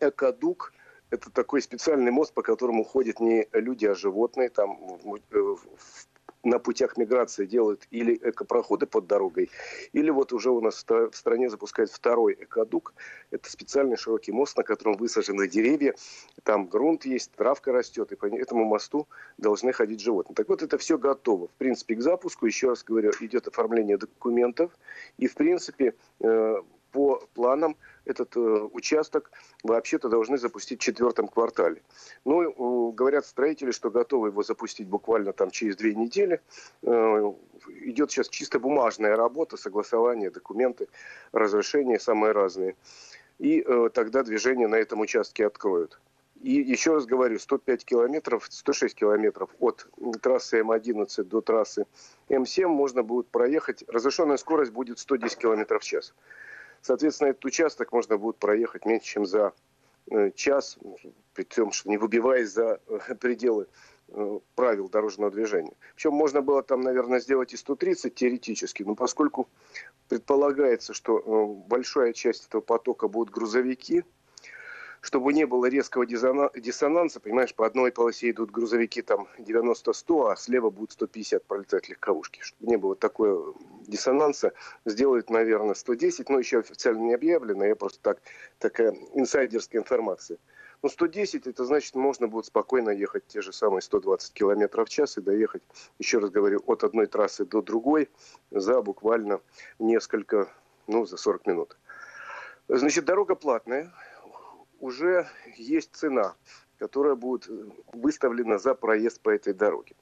экодук, 0.01 0.73
это 1.09 1.29
такой 1.29 1.61
специальный 1.61 2.11
мост, 2.11 2.33
по 2.33 2.41
которому 2.41 2.83
ходят 2.83 3.19
не 3.19 3.47
люди, 3.53 3.85
а 3.85 3.95
животные. 3.95 4.49
Там 4.49 4.77
в 5.03 6.07
на 6.43 6.59
путях 6.59 6.97
миграции 6.97 7.45
делают 7.45 7.87
или 7.91 8.19
экопроходы 8.21 8.85
под 8.85 9.07
дорогой, 9.07 9.49
или 9.93 10.09
вот 10.09 10.33
уже 10.33 10.49
у 10.49 10.61
нас 10.61 10.85
в 10.87 11.11
стране 11.13 11.49
запускают 11.49 11.91
второй 11.91 12.33
экодук. 12.39 12.93
Это 13.31 13.49
специальный 13.49 13.97
широкий 13.97 14.31
мост, 14.31 14.57
на 14.57 14.63
котором 14.63 14.97
высажены 14.97 15.47
деревья, 15.47 15.95
там 16.43 16.67
грунт 16.67 17.05
есть, 17.05 17.31
травка 17.31 17.71
растет, 17.71 18.11
и 18.11 18.15
по 18.15 18.25
этому 18.25 18.65
мосту 18.65 19.07
должны 19.37 19.73
ходить 19.73 20.01
животные. 20.01 20.35
Так 20.35 20.49
вот, 20.49 20.61
это 20.63 20.77
все 20.77 20.97
готово. 20.97 21.47
В 21.47 21.53
принципе, 21.53 21.95
к 21.95 22.01
запуску, 22.01 22.45
еще 22.45 22.69
раз 22.69 22.83
говорю, 22.83 23.11
идет 23.19 23.47
оформление 23.47 23.97
документов, 23.97 24.71
и, 25.17 25.27
в 25.27 25.35
принципе, 25.35 25.93
э, 26.19 26.55
по 26.91 27.21
планам 27.33 27.75
этот 28.05 28.35
э, 28.35 28.39
участок 28.39 29.31
вообще-то 29.63 30.09
должны 30.09 30.37
запустить 30.37 30.81
в 30.81 30.83
четвертом 30.83 31.27
квартале. 31.27 31.81
Ну, 32.25 32.91
говорят 32.91 33.25
строители, 33.25 33.71
что 33.71 33.89
готовы 33.89 34.29
его 34.29 34.43
запустить 34.43 34.87
буквально 34.87 35.33
там 35.33 35.51
через 35.51 35.75
две 35.75 35.95
недели. 35.95 36.41
Э, 36.83 37.33
идет 37.81 38.11
сейчас 38.11 38.29
чисто 38.29 38.59
бумажная 38.59 39.15
работа, 39.15 39.57
согласование, 39.57 40.29
документы, 40.29 40.87
разрешения 41.31 41.99
самые 41.99 42.31
разные. 42.31 42.75
И 43.39 43.63
э, 43.65 43.89
тогда 43.93 44.23
движение 44.23 44.67
на 44.67 44.75
этом 44.75 44.99
участке 44.99 45.45
откроют. 45.45 45.99
И 46.41 46.53
еще 46.53 46.95
раз 46.95 47.05
говорю, 47.05 47.37
105 47.37 47.85
километров, 47.85 48.47
106 48.49 48.95
километров 48.95 49.51
от 49.59 49.87
трассы 50.21 50.61
М11 50.61 51.23
до 51.23 51.41
трассы 51.41 51.85
М7 52.29 52.65
можно 52.67 53.03
будет 53.03 53.27
проехать. 53.27 53.83
Разрешенная 53.87 54.37
скорость 54.37 54.71
будет 54.71 54.97
110 54.97 55.37
километров 55.37 55.83
в 55.83 55.85
час. 55.85 56.15
Соответственно, 56.81 57.29
этот 57.29 57.45
участок 57.45 57.91
можно 57.91 58.17
будет 58.17 58.37
проехать 58.37 58.85
меньше, 58.85 59.05
чем 59.05 59.25
за 59.25 59.53
э, 60.09 60.31
час, 60.31 60.77
при 61.33 61.43
том, 61.43 61.71
что 61.71 61.89
не 61.89 61.97
выбиваясь 61.97 62.51
за 62.51 62.79
э, 62.87 63.15
пределы 63.15 63.67
э, 64.09 64.39
правил 64.55 64.89
дорожного 64.89 65.31
движения. 65.31 65.73
Причем 65.95 66.13
можно 66.13 66.41
было 66.41 66.63
там, 66.63 66.81
наверное, 66.81 67.19
сделать 67.19 67.53
и 67.53 67.57
130 67.57 68.15
теоретически, 68.15 68.83
но 68.83 68.95
поскольку 68.95 69.47
предполагается, 70.09 70.93
что 70.93 71.63
большая 71.67 72.13
часть 72.13 72.47
этого 72.47 72.61
потока 72.61 73.07
будут 73.07 73.33
грузовики, 73.33 74.03
чтобы 75.01 75.33
не 75.33 75.45
было 75.45 75.65
резкого 75.65 76.05
диссонанса, 76.05 77.19
понимаешь, 77.19 77.55
по 77.55 77.65
одной 77.65 77.91
полосе 77.91 78.29
идут 78.29 78.51
грузовики 78.51 79.01
там 79.01 79.27
90-100, 79.39 80.31
а 80.31 80.35
слева 80.35 80.69
будут 80.69 80.91
150 80.91 81.43
пролетать 81.43 81.89
легковушки. 81.89 82.41
Чтобы 82.41 82.69
не 82.69 82.77
было 82.77 82.95
такого 82.95 83.55
диссонанса, 83.87 84.53
сделают, 84.85 85.31
наверное, 85.31 85.73
110, 85.73 86.29
но 86.29 86.37
еще 86.37 86.59
официально 86.59 87.01
не 87.01 87.13
объявлено, 87.15 87.65
я 87.65 87.75
просто 87.75 87.99
так, 88.01 88.19
такая 88.59 88.95
инсайдерская 89.15 89.81
информация. 89.81 90.37
Ну, 90.83 90.89
110, 90.89 91.47
это 91.47 91.65
значит, 91.65 91.95
можно 91.95 92.27
будет 92.27 92.45
спокойно 92.45 92.91
ехать 92.91 93.25
те 93.27 93.41
же 93.41 93.53
самые 93.53 93.81
120 93.81 94.33
км 94.33 94.85
в 94.85 94.89
час 94.89 95.17
и 95.17 95.21
доехать, 95.21 95.63
еще 95.97 96.19
раз 96.19 96.29
говорю, 96.29 96.61
от 96.67 96.83
одной 96.83 97.07
трассы 97.07 97.43
до 97.45 97.61
другой 97.61 98.09
за 98.51 98.81
буквально 98.81 99.41
несколько, 99.79 100.47
ну, 100.87 101.05
за 101.05 101.17
40 101.17 101.47
минут. 101.47 101.77
Значит, 102.67 103.05
дорога 103.05 103.35
платная, 103.35 103.91
уже 104.81 105.27
есть 105.55 105.95
цена, 105.95 106.35
которая 106.77 107.15
будет 107.15 107.47
выставлена 107.93 108.57
за 108.57 108.73
проезд 108.73 109.21
по 109.21 109.29
этой 109.29 109.53
дороге. 109.53 109.95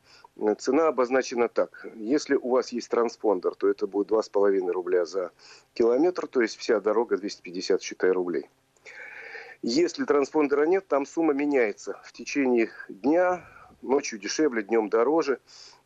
Цена 0.57 0.87
обозначена 0.87 1.49
так. 1.49 1.85
Если 1.95 2.35
у 2.35 2.49
вас 2.49 2.71
есть 2.71 2.89
транспондер, 2.89 3.55
то 3.55 3.67
это 3.67 3.85
будет 3.87 4.09
2,5 4.09 4.71
рубля 4.71 5.05
за 5.05 5.31
километр, 5.73 6.27
то 6.27 6.41
есть 6.41 6.57
вся 6.57 6.79
дорога 6.79 7.17
250, 7.17 7.81
считай, 7.81 8.11
рублей. 8.11 8.49
Если 9.61 10.05
транспондера 10.05 10.63
нет, 10.63 10.87
там 10.87 11.05
сумма 11.05 11.33
меняется 11.33 11.99
в 12.05 12.13
течение 12.13 12.69
дня, 12.87 13.45
ночью 13.81 14.17
дешевле, 14.17 14.63
днем 14.63 14.87
дороже, 14.87 15.39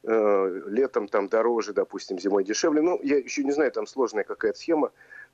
э, 0.03 0.61
летом 0.67 1.07
там 1.07 1.27
дороже, 1.27 1.73
допустим, 1.73 2.19
зимой 2.19 2.43
дешевле. 2.43 2.81
Ну, 2.81 2.99
я 3.01 3.17
еще 3.17 3.43
не 3.43 3.51
знаю, 3.51 3.71
там 3.71 3.87
сложная 3.87 4.23
какая-то 4.23 4.59
схема 4.59 4.91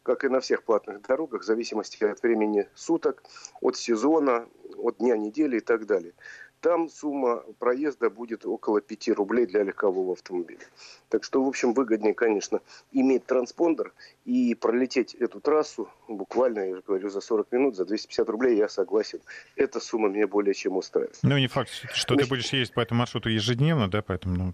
как 0.10 0.24
и 0.24 0.28
на 0.28 0.40
всех 0.40 0.64
платных 0.64 1.04
дорогах, 1.04 1.44
в 1.44 1.46
зависимости 1.46 2.04
от 2.04 2.24
времени 2.24 2.68
суток, 2.74 3.24
от 3.62 3.78
сезона, 3.78 4.48
от 4.76 4.98
дня 4.98 5.16
недели 5.16 5.58
и 5.58 5.60
так 5.60 5.86
далее. 5.86 6.14
Там 6.62 6.90
сумма 6.90 7.44
проезда 7.60 8.10
будет 8.10 8.44
около 8.44 8.82
5 8.82 9.10
рублей 9.10 9.46
для 9.46 9.62
легкового 9.64 10.14
автомобиля. 10.14 10.66
Так 11.10 11.24
что, 11.24 11.44
в 11.44 11.48
общем, 11.48 11.74
выгоднее, 11.76 12.16
конечно, 12.16 12.60
иметь 12.92 13.28
транспондер 13.28 13.94
и 14.26 14.56
пролететь 14.56 15.14
эту 15.14 15.40
трассу 15.42 15.88
буквально, 16.08 16.62
я 16.62 16.76
же 16.78 16.82
говорю, 16.82 17.10
за 17.10 17.22
40 17.22 17.52
минут, 17.52 17.76
за 17.76 17.86
250 17.86 18.30
рублей, 18.30 18.58
я 18.58 18.68
согласен. 18.68 19.20
Эта 19.56 19.80
сумма 19.80 20.10
меня 20.10 20.28
более 20.28 20.56
чем 20.56 20.76
устраивает. 20.76 21.20
Ну, 21.22 21.38
не 21.38 21.48
факт, 21.48 21.70
что 21.70 22.16
Значит, 22.16 22.18
ты 22.18 22.26
будешь 22.26 22.52
ездить 22.52 22.74
по 22.74 22.80
этому 22.80 22.98
маршруту 23.02 23.30
ежедневно, 23.30 23.88
да, 23.88 24.02
поэтому, 24.02 24.36
ну, 24.36 24.54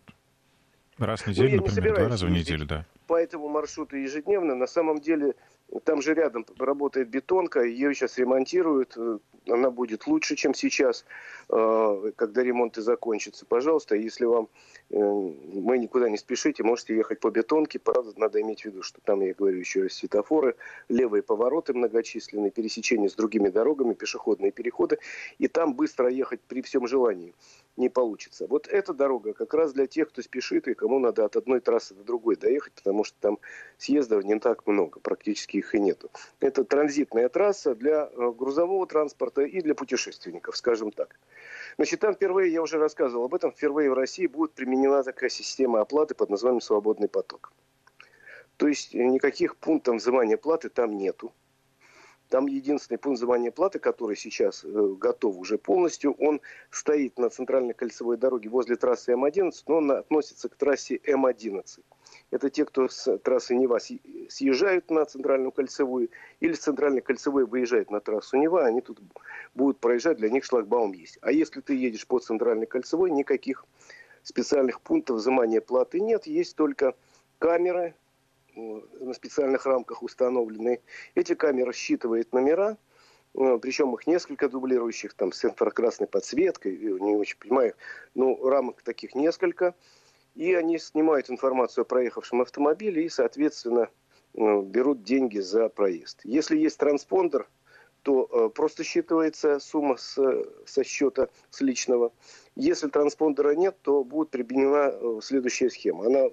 раз 0.97 1.21
в 1.21 1.27
неделю, 1.27 1.57
ну, 1.57 1.67
например, 1.67 1.95
два 1.95 2.09
раза 2.09 2.25
в 2.25 2.29
неделю, 2.29 2.65
да 2.65 2.85
по 3.07 3.15
этому 3.15 3.47
маршруту 3.49 3.97
ежедневно. 3.97 4.55
На 4.55 4.67
самом 4.67 4.99
деле 4.99 5.35
там 5.83 6.01
же 6.01 6.13
рядом 6.13 6.45
работает 6.57 7.09
бетонка, 7.09 7.63
ее 7.63 7.93
сейчас 7.93 8.17
ремонтируют, 8.17 8.93
э, 8.97 9.19
она 9.47 9.71
будет 9.71 10.07
лучше, 10.07 10.35
чем 10.35 10.53
сейчас, 10.53 11.05
э, 11.49 12.11
когда 12.15 12.43
ремонты 12.43 12.81
закончатся. 12.81 13.45
Пожалуйста, 13.45 13.95
если 13.95 14.25
вам 14.25 14.47
э, 14.89 14.97
мы 14.97 15.77
никуда 15.77 16.09
не 16.09 16.17
спешите, 16.17 16.63
можете 16.63 16.95
ехать 16.95 17.19
по 17.19 17.29
бетонке. 17.29 17.79
Правда, 17.79 18.13
надо 18.17 18.41
иметь 18.41 18.61
в 18.61 18.65
виду, 18.65 18.83
что 18.83 19.01
там, 19.01 19.21
я 19.21 19.33
говорю 19.33 19.59
еще 19.59 19.83
раз, 19.83 19.93
светофоры, 19.93 20.55
левые 20.89 21.23
повороты 21.23 21.73
многочисленные, 21.73 22.51
пересечения 22.51 23.09
с 23.09 23.15
другими 23.15 23.49
дорогами, 23.49 23.93
пешеходные 23.93 24.51
переходы. 24.51 24.97
И 25.37 25.47
там 25.47 25.73
быстро 25.73 26.09
ехать 26.09 26.41
при 26.41 26.61
всем 26.61 26.87
желании 26.87 27.33
не 27.77 27.89
получится. 27.89 28.47
Вот 28.47 28.67
эта 28.67 28.93
дорога 28.93 29.33
как 29.33 29.53
раз 29.53 29.73
для 29.73 29.87
тех, 29.87 30.09
кто 30.09 30.21
спешит 30.21 30.67
и 30.67 30.73
кому 30.73 30.99
надо 30.99 31.25
от 31.25 31.35
одной 31.35 31.59
трассы 31.59 31.93
до 31.93 32.03
другой 32.03 32.35
доехать, 32.35 32.73
потому 32.73 33.03
что 33.03 33.17
там 33.19 33.39
съездов 33.77 34.23
не 34.23 34.39
так 34.39 34.65
много, 34.65 34.99
практически 34.99 35.57
их 35.57 35.75
и 35.75 35.79
нету. 35.79 36.09
Это 36.39 36.63
транзитная 36.63 37.29
трасса 37.29 37.75
для 37.75 38.09
э, 38.11 38.31
грузового 38.31 38.87
транспорта 38.87 39.41
и 39.41 39.61
для 39.61 39.75
путешественников, 39.75 40.55
скажем 40.57 40.91
так. 40.91 41.19
Значит, 41.77 41.99
там 41.99 42.13
впервые, 42.13 42.53
я 42.53 42.61
уже 42.61 42.77
рассказывал 42.77 43.25
об 43.25 43.35
этом, 43.35 43.51
впервые 43.51 43.89
в 43.89 43.93
России 43.93 44.27
будет 44.27 44.53
применена 44.53 45.03
такая 45.03 45.29
система 45.29 45.81
оплаты 45.81 46.15
под 46.15 46.29
названием 46.29 46.61
«Свободный 46.61 47.09
поток». 47.09 47.51
То 48.57 48.67
есть 48.67 48.93
никаких 48.93 49.57
пунктов 49.57 49.97
взимания 49.97 50.37
платы 50.37 50.69
там 50.69 50.97
нету. 50.97 51.33
Там 52.35 52.47
единственный 52.47 52.97
пункт 52.97 53.19
взимания 53.19 53.49
платы, 53.49 53.79
который 53.79 54.17
сейчас 54.17 54.65
э, 54.65 54.67
готов 54.99 55.37
уже 55.37 55.57
полностью, 55.57 56.11
он 56.19 56.41
стоит 56.69 57.17
на 57.17 57.29
центральной 57.29 57.73
кольцевой 57.73 58.17
дороге 58.17 58.49
возле 58.49 58.75
трассы 58.75 59.13
М11, 59.13 59.53
но 59.67 59.77
он 59.77 59.91
относится 59.91 60.49
к 60.49 60.55
трассе 60.57 60.97
М11. 60.97 61.79
Это 62.31 62.49
те, 62.49 62.65
кто 62.65 62.89
с 62.89 63.17
трассы 63.19 63.55
Нева 63.55 63.79
съезжают 63.79 64.91
на 64.91 65.05
центральную 65.05 65.53
кольцевую 65.53 66.09
или 66.41 66.51
с 66.51 66.59
центральной 66.59 66.99
кольцевой 66.99 67.45
выезжают 67.45 67.89
на 67.89 68.01
трассу 68.01 68.35
Нева, 68.35 68.65
они 68.65 68.81
тут 68.81 68.99
будут 69.53 69.79
проезжать, 69.79 70.17
для 70.17 70.29
них 70.29 70.43
шлагбаум 70.43 70.91
есть. 70.91 71.17
А 71.21 71.31
если 71.31 71.61
ты 71.61 71.73
едешь 71.73 72.05
по 72.05 72.19
центральной 72.19 72.65
кольцевой, 72.65 73.11
никаких 73.11 73.65
специальных 74.23 74.81
пунктов 74.81 75.19
взимания 75.19 75.61
платы 75.61 76.01
нет, 76.01 76.27
есть 76.27 76.57
только 76.57 76.95
камеры, 77.39 77.95
на 78.55 79.13
специальных 79.13 79.65
рамках 79.65 80.03
установлены. 80.03 80.81
Эти 81.13 81.35
камеры 81.35 81.73
считывают 81.73 82.33
номера, 82.33 82.77
э, 83.33 83.59
причем 83.61 83.93
их 83.93 84.07
несколько 84.07 84.49
дублирующих, 84.49 85.13
там, 85.13 85.31
с 85.31 85.43
инфракрасной 85.45 86.07
подсветкой, 86.07 86.77
не 86.77 87.15
очень 87.15 87.37
понимаю, 87.37 87.75
но 88.13 88.37
рамок 88.49 88.81
таких 88.81 89.15
несколько. 89.15 89.75
И 90.35 90.53
они 90.53 90.77
снимают 90.79 91.29
информацию 91.29 91.83
о 91.83 91.85
проехавшем 91.85 92.41
автомобиле 92.41 93.05
и, 93.05 93.09
соответственно, 93.09 93.89
э, 94.33 94.61
берут 94.61 95.03
деньги 95.03 95.39
за 95.39 95.69
проезд. 95.69 96.21
Если 96.23 96.57
есть 96.57 96.77
транспондер, 96.77 97.47
то 98.01 98.29
э, 98.31 98.49
просто 98.49 98.83
считывается 98.83 99.59
сумма 99.59 99.97
с, 99.97 100.15
со 100.65 100.83
счета 100.83 101.29
с 101.49 101.61
личного. 101.61 102.13
Если 102.55 102.87
транспондера 102.87 103.55
нет, 103.55 103.77
то 103.81 104.03
будет 104.03 104.29
применена 104.29 105.21
следующая 105.21 105.69
схема. 105.69 106.05
Она 106.05 106.29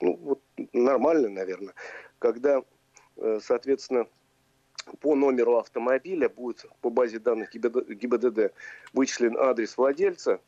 ну, 0.00 0.16
вот 0.22 0.40
нормально, 0.74 1.28
наверное, 1.28 1.74
когда, 2.18 2.62
э, 3.16 3.40
соответственно, 3.42 4.06
по 5.00 5.14
номеру 5.14 5.56
автомобиля 5.56 6.28
будет 6.28 6.66
по 6.80 6.90
базе 6.90 7.18
данных 7.18 7.52
ГИБДД 7.52 8.52
вычислен 8.92 9.36
адрес 9.38 9.76
владельца, 9.76 10.40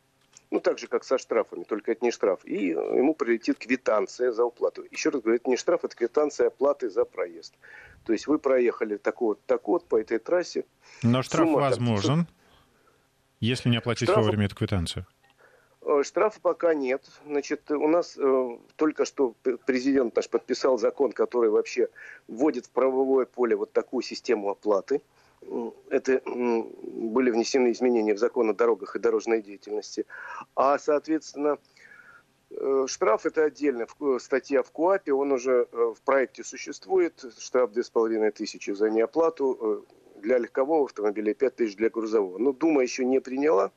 ну, 0.50 0.60
так 0.60 0.78
же, 0.78 0.86
как 0.86 1.04
со 1.04 1.18
штрафами, 1.18 1.64
только 1.64 1.92
это 1.92 2.04
не 2.04 2.12
штраф. 2.12 2.44
И 2.44 2.68
ему 2.68 3.14
прилетит 3.14 3.58
квитанция 3.58 4.30
за 4.32 4.44
уплату. 4.44 4.84
Еще 4.90 5.08
раз 5.10 5.22
говорю, 5.22 5.36
это 5.36 5.50
не 5.50 5.56
штраф, 5.56 5.84
это 5.84 5.96
квитанция 5.96 6.48
оплаты 6.48 6.88
за 6.88 7.04
проезд. 7.04 7.54
То 8.04 8.12
есть 8.12 8.26
вы 8.26 8.38
проехали 8.38 8.96
так 8.96 9.20
вот, 9.20 9.44
так 9.46 9.66
вот 9.66 9.88
по 9.88 10.00
этой 10.00 10.18
трассе. 10.18 10.64
Но 11.02 11.22
штраф 11.22 11.48
Сумма, 11.48 11.60
возможен, 11.60 12.26
если 13.40 13.68
не 13.70 13.78
оплатить 13.78 14.08
штраф... 14.08 14.24
вовремя 14.24 14.46
эту 14.46 14.54
квитанцию. 14.54 15.06
Э, 15.86 16.02
штрафа 16.02 16.40
пока 16.40 16.74
нет. 16.74 17.08
Значит, 17.26 17.70
у 17.70 17.86
нас 17.86 18.18
э, 18.18 18.58
только 18.74 19.04
что 19.04 19.34
президент 19.66 20.16
наш 20.16 20.28
подписал 20.28 20.78
закон, 20.78 21.12
который 21.12 21.48
вообще 21.48 21.88
вводит 22.26 22.66
в 22.66 22.70
правовое 22.70 23.24
поле 23.24 23.54
вот 23.54 23.72
такую 23.72 24.02
систему 24.02 24.50
оплаты. 24.50 25.00
Это 25.90 26.20
были 26.26 27.30
внесены 27.30 27.70
изменения 27.70 28.14
в 28.14 28.18
закон 28.18 28.50
о 28.50 28.54
дорогах 28.54 28.96
и 28.96 28.98
дорожной 28.98 29.42
деятельности. 29.42 30.06
А, 30.56 30.76
соответственно, 30.78 31.58
э, 32.50 32.86
штраф 32.88 33.24
это 33.24 33.44
отдельно 33.44 33.86
статья 34.18 34.64
в 34.64 34.72
КУАПе, 34.72 35.12
он 35.12 35.30
уже 35.30 35.68
э, 35.70 35.94
в 35.96 36.02
проекте 36.02 36.42
существует. 36.42 37.24
Штраф 37.38 37.70
2500 37.70 38.76
за 38.76 38.90
неоплату 38.90 39.86
для 40.16 40.38
легкового 40.38 40.86
автомобиля 40.86 41.30
и 41.30 41.34
5000 41.34 41.76
для 41.76 41.90
грузового. 41.90 42.38
Но 42.38 42.52
Дума 42.52 42.82
еще 42.82 43.04
не 43.04 43.20
приняла. 43.20 43.70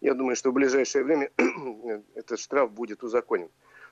Я 0.00 0.14
думаю, 0.14 0.36
что 0.36 0.50
в 0.50 0.54
ближайшее 0.54 1.04
время 1.04 1.30
этот 2.14 2.38
штраф 2.38 2.70
будет 2.72 3.02
узаконен. 3.02 3.50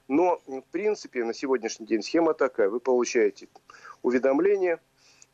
Но, 0.08 0.40
в 0.46 0.62
принципе, 0.70 1.24
на 1.24 1.34
сегодняшний 1.34 1.86
день 1.86 2.02
схема 2.02 2.32
такая. 2.32 2.70
Вы 2.70 2.80
получаете 2.80 3.48
уведомление, 4.02 4.80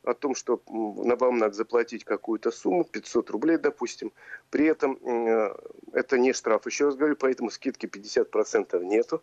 о 0.04 0.14
том, 0.14 0.35
что 0.35 0.62
вам 0.66 1.38
надо 1.38 1.54
заплатить 1.54 2.04
какую-то 2.04 2.50
сумму, 2.50 2.85
500 2.85 3.31
рублей, 3.31 3.57
допустим. 3.57 4.12
При 4.50 4.66
этом 4.66 4.99
э, 5.02 5.57
это 5.93 6.19
не 6.19 6.33
штраф, 6.33 6.66
еще 6.66 6.87
раз 6.87 6.97
говорю, 6.97 7.16
поэтому 7.16 7.50
скидки 7.50 7.87
50% 7.87 8.85
нету. 8.85 9.23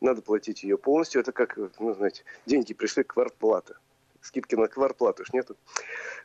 Надо 0.00 0.22
платить 0.22 0.64
ее 0.64 0.76
полностью. 0.76 1.20
Это 1.20 1.32
как, 1.32 1.56
ну, 1.78 1.94
знаете, 1.94 2.24
деньги 2.44 2.74
пришли, 2.74 3.04
квартплата. 3.04 3.78
Скидки 4.20 4.56
на 4.56 4.66
квартплату 4.66 5.22
уж 5.22 5.32
нету, 5.32 5.56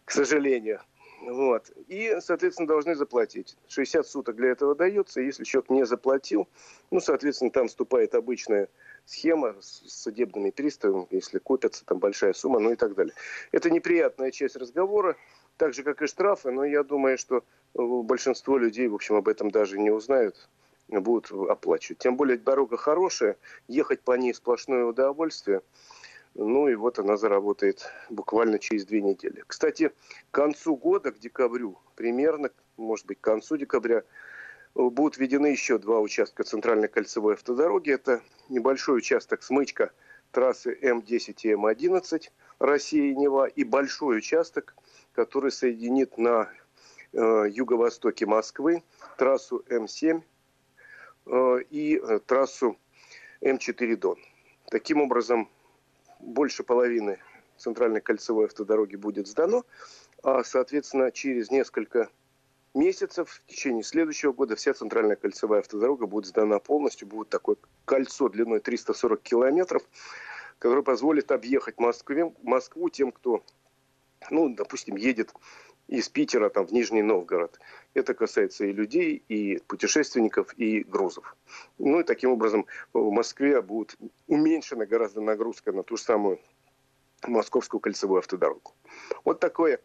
к 0.03 0.11
сожалению. 0.11 0.81
Вот. 1.21 1.71
И, 1.87 2.17
соответственно, 2.19 2.67
должны 2.67 2.95
заплатить. 2.95 3.55
60 3.67 4.07
суток 4.07 4.35
для 4.35 4.49
этого 4.49 4.73
дается. 4.73 5.21
Если 5.21 5.43
человек 5.43 5.69
не 5.69 5.85
заплатил, 5.85 6.47
ну, 6.89 6.99
соответственно, 6.99 7.51
там 7.51 7.67
вступает 7.67 8.15
обычная 8.15 8.69
схема 9.05 9.55
с 9.59 9.83
судебными 9.87 10.49
приставами, 10.49 11.07
если 11.11 11.37
копится 11.37 11.85
там 11.85 11.99
большая 11.99 12.33
сумма, 12.33 12.59
ну 12.59 12.71
и 12.71 12.75
так 12.75 12.95
далее. 12.95 13.13
Это 13.51 13.69
неприятная 13.69 14.31
часть 14.31 14.55
разговора, 14.55 15.15
так 15.57 15.73
же, 15.73 15.83
как 15.83 16.01
и 16.01 16.07
штрафы, 16.07 16.51
но 16.51 16.63
я 16.63 16.83
думаю, 16.83 17.17
что 17.17 17.37
э, 17.37 17.41
большинство 17.73 18.57
людей, 18.57 18.87
в 18.87 18.95
общем, 18.95 19.15
об 19.15 19.27
этом 19.27 19.51
даже 19.51 19.77
не 19.77 19.91
узнают, 19.91 20.49
будут 20.87 21.31
оплачивать. 21.31 21.99
Тем 21.99 22.17
более 22.17 22.37
дорога 22.37 22.77
хорошая, 22.77 23.37
ехать 23.67 24.01
по 24.01 24.13
ней 24.13 24.33
сплошное 24.33 24.85
удовольствие. 24.85 25.61
Ну 26.33 26.69
и 26.69 26.75
вот 26.75 26.97
она 26.97 27.17
заработает 27.17 27.89
буквально 28.09 28.57
через 28.57 28.85
две 28.85 29.01
недели. 29.01 29.43
Кстати, 29.47 29.91
к 30.29 30.33
концу 30.33 30.75
года, 30.77 31.11
к 31.11 31.19
декабрю, 31.19 31.77
примерно, 31.95 32.51
может 32.77 33.05
быть, 33.05 33.19
к 33.19 33.23
концу 33.23 33.57
декабря, 33.57 34.03
будут 34.73 35.17
введены 35.17 35.47
еще 35.47 35.77
два 35.77 35.99
участка 35.99 36.43
центральной 36.43 36.87
кольцевой 36.87 37.33
автодороги. 37.33 37.91
Это 37.91 38.21
небольшой 38.47 38.99
участок 38.99 39.43
смычка 39.43 39.91
трассы 40.31 40.77
М10 40.81 41.35
и 41.43 41.51
М11 41.51 42.29
Россия 42.59 43.11
и 43.11 43.15
Нева 43.15 43.45
и 43.47 43.63
большой 43.63 44.19
участок, 44.19 44.75
который 45.13 45.51
соединит 45.51 46.17
на 46.17 46.49
э, 47.11 47.45
юго-востоке 47.49 48.25
Москвы 48.25 48.83
трассу 49.17 49.63
М7 49.67 50.21
э, 51.25 51.57
и 51.69 51.97
э, 51.97 52.19
трассу 52.25 52.77
М4 53.41 53.97
Дон. 53.97 54.17
Таким 54.69 55.01
образом, 55.01 55.49
больше 56.21 56.63
половины 56.63 57.19
центральной 57.57 58.01
кольцевой 58.01 58.45
автодороги 58.45 58.95
будет 58.95 59.27
сдано, 59.27 59.65
а, 60.23 60.43
соответственно, 60.43 61.11
через 61.11 61.51
несколько 61.51 62.09
месяцев, 62.73 63.29
в 63.29 63.51
течение 63.51 63.83
следующего 63.83 64.31
года 64.31 64.55
вся 64.55 64.73
центральная 64.73 65.15
кольцевая 65.15 65.59
автодорога 65.59 66.07
будет 66.07 66.27
сдана 66.27 66.59
полностью. 66.59 67.07
Будет 67.07 67.29
такое 67.29 67.57
кольцо 67.85 68.29
длиной 68.29 68.59
340 68.59 69.21
километров, 69.21 69.83
которое 70.59 70.83
позволит 70.83 71.31
объехать 71.31 71.79
Москве, 71.79 72.33
Москву 72.43 72.89
тем, 72.89 73.11
кто, 73.11 73.43
ну, 74.29 74.49
допустим, 74.49 74.95
едет 74.95 75.33
из 75.87 76.09
Питера 76.09 76.49
там, 76.49 76.65
в 76.65 76.71
Нижний 76.71 77.01
Новгород. 77.01 77.59
Это 77.93 78.13
касается 78.13 78.65
и 78.65 78.71
людей, 78.71 79.23
и 79.27 79.57
путешественников, 79.67 80.53
и 80.57 80.83
грузов. 80.83 81.35
Ну 81.77 81.99
и 81.99 82.03
таким 82.03 82.31
образом 82.31 82.65
в 82.93 83.11
Москве 83.11 83.61
будет 83.61 83.97
уменьшена 84.27 84.85
гораздо 84.85 85.21
нагрузка 85.21 85.71
на 85.71 85.83
ту 85.83 85.97
же 85.97 86.03
самую 86.03 86.39
московскую 87.27 87.81
кольцевую 87.81 88.19
автодорогу. 88.19 88.73
Вот 89.23 89.39
такое 89.39 89.79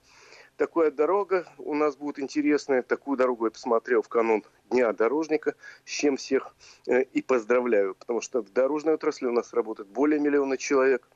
Такая 0.56 0.90
дорога 0.90 1.46
у 1.58 1.74
нас 1.74 1.96
будет 1.96 2.18
интересная. 2.18 2.82
Такую 2.82 3.18
дорогу 3.18 3.44
я 3.44 3.50
посмотрел 3.50 4.00
в 4.00 4.08
канун 4.08 4.42
Дня 4.70 4.90
дорожника, 4.94 5.54
с 5.84 5.90
чем 5.90 6.16
всех 6.16 6.56
э, 6.88 7.02
и 7.02 7.20
поздравляю. 7.20 7.94
Потому 7.94 8.22
что 8.22 8.40
в 8.40 8.50
дорожной 8.50 8.94
отрасли 8.94 9.26
у 9.26 9.32
нас 9.32 9.52
работает 9.52 9.88
более 9.90 10.18
миллиона 10.18 10.56
человек. 10.56 11.06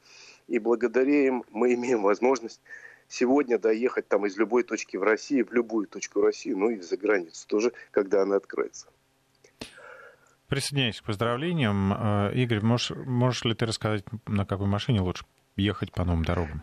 И 0.47 0.59
благодаря 0.59 1.27
им 1.27 1.45
мы 1.51 1.73
имеем 1.73 2.03
возможность 2.03 2.61
сегодня 3.11 3.59
доехать 3.59 4.09
там 4.09 4.25
из 4.25 4.39
любой 4.39 4.63
точки 4.63 4.97
в 4.97 5.03
России, 5.03 5.43
в 5.43 5.53
любую 5.53 5.87
точку 5.87 6.23
России, 6.23 6.53
ну 6.53 6.71
и 6.71 6.81
за 6.81 6.97
границу 6.97 7.47
тоже, 7.47 7.73
когда 7.91 8.23
она 8.23 8.37
откроется. 8.37 8.87
Присоединяюсь 10.49 11.01
к 11.01 11.05
поздравлениям. 11.05 11.93
Э, 11.93 12.33
Игорь, 12.35 12.61
можешь, 12.61 12.91
можешь 12.91 13.45
ли 13.45 13.55
ты 13.55 13.67
рассказать, 13.67 14.05
на 14.27 14.47
какой 14.47 14.67
машине 14.67 15.01
лучше 15.01 15.25
ехать 15.57 15.93
по 15.93 16.05
новым 16.05 16.25
дорогам? 16.25 16.63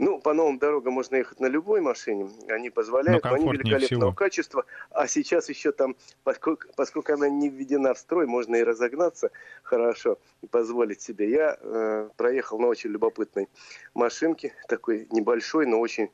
Ну, 0.00 0.18
по 0.18 0.32
новым 0.32 0.58
дорогам 0.58 0.94
можно 0.94 1.16
ехать 1.16 1.40
на 1.40 1.46
любой 1.46 1.82
машине, 1.82 2.30
они 2.48 2.70
позволяют, 2.70 3.22
но, 3.22 3.30
но 3.30 3.36
они 3.36 3.48
великолепного 3.52 4.12
всего. 4.12 4.12
качества. 4.12 4.64
А 4.90 5.06
сейчас 5.06 5.50
еще 5.50 5.72
там, 5.72 5.94
поскольку, 6.24 6.68
поскольку 6.74 7.12
она 7.12 7.28
не 7.28 7.50
введена 7.50 7.92
в 7.92 7.98
строй, 7.98 8.26
можно 8.26 8.56
и 8.56 8.62
разогнаться 8.62 9.30
хорошо 9.62 10.18
и 10.40 10.46
позволить 10.46 11.02
себе. 11.02 11.30
Я 11.30 11.58
э, 11.60 12.08
проехал 12.16 12.58
на 12.58 12.68
очень 12.68 12.88
любопытной 12.88 13.50
машинке, 13.92 14.54
такой 14.68 15.06
небольшой, 15.10 15.66
но 15.66 15.78
очень 15.78 16.04
э, 16.04 16.08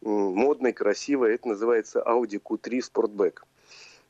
модной, 0.00 0.72
красивой. 0.72 1.34
Это 1.34 1.48
называется 1.48 2.02
Audi 2.06 2.40
Q3 2.42 2.80
Sportback. 2.90 3.40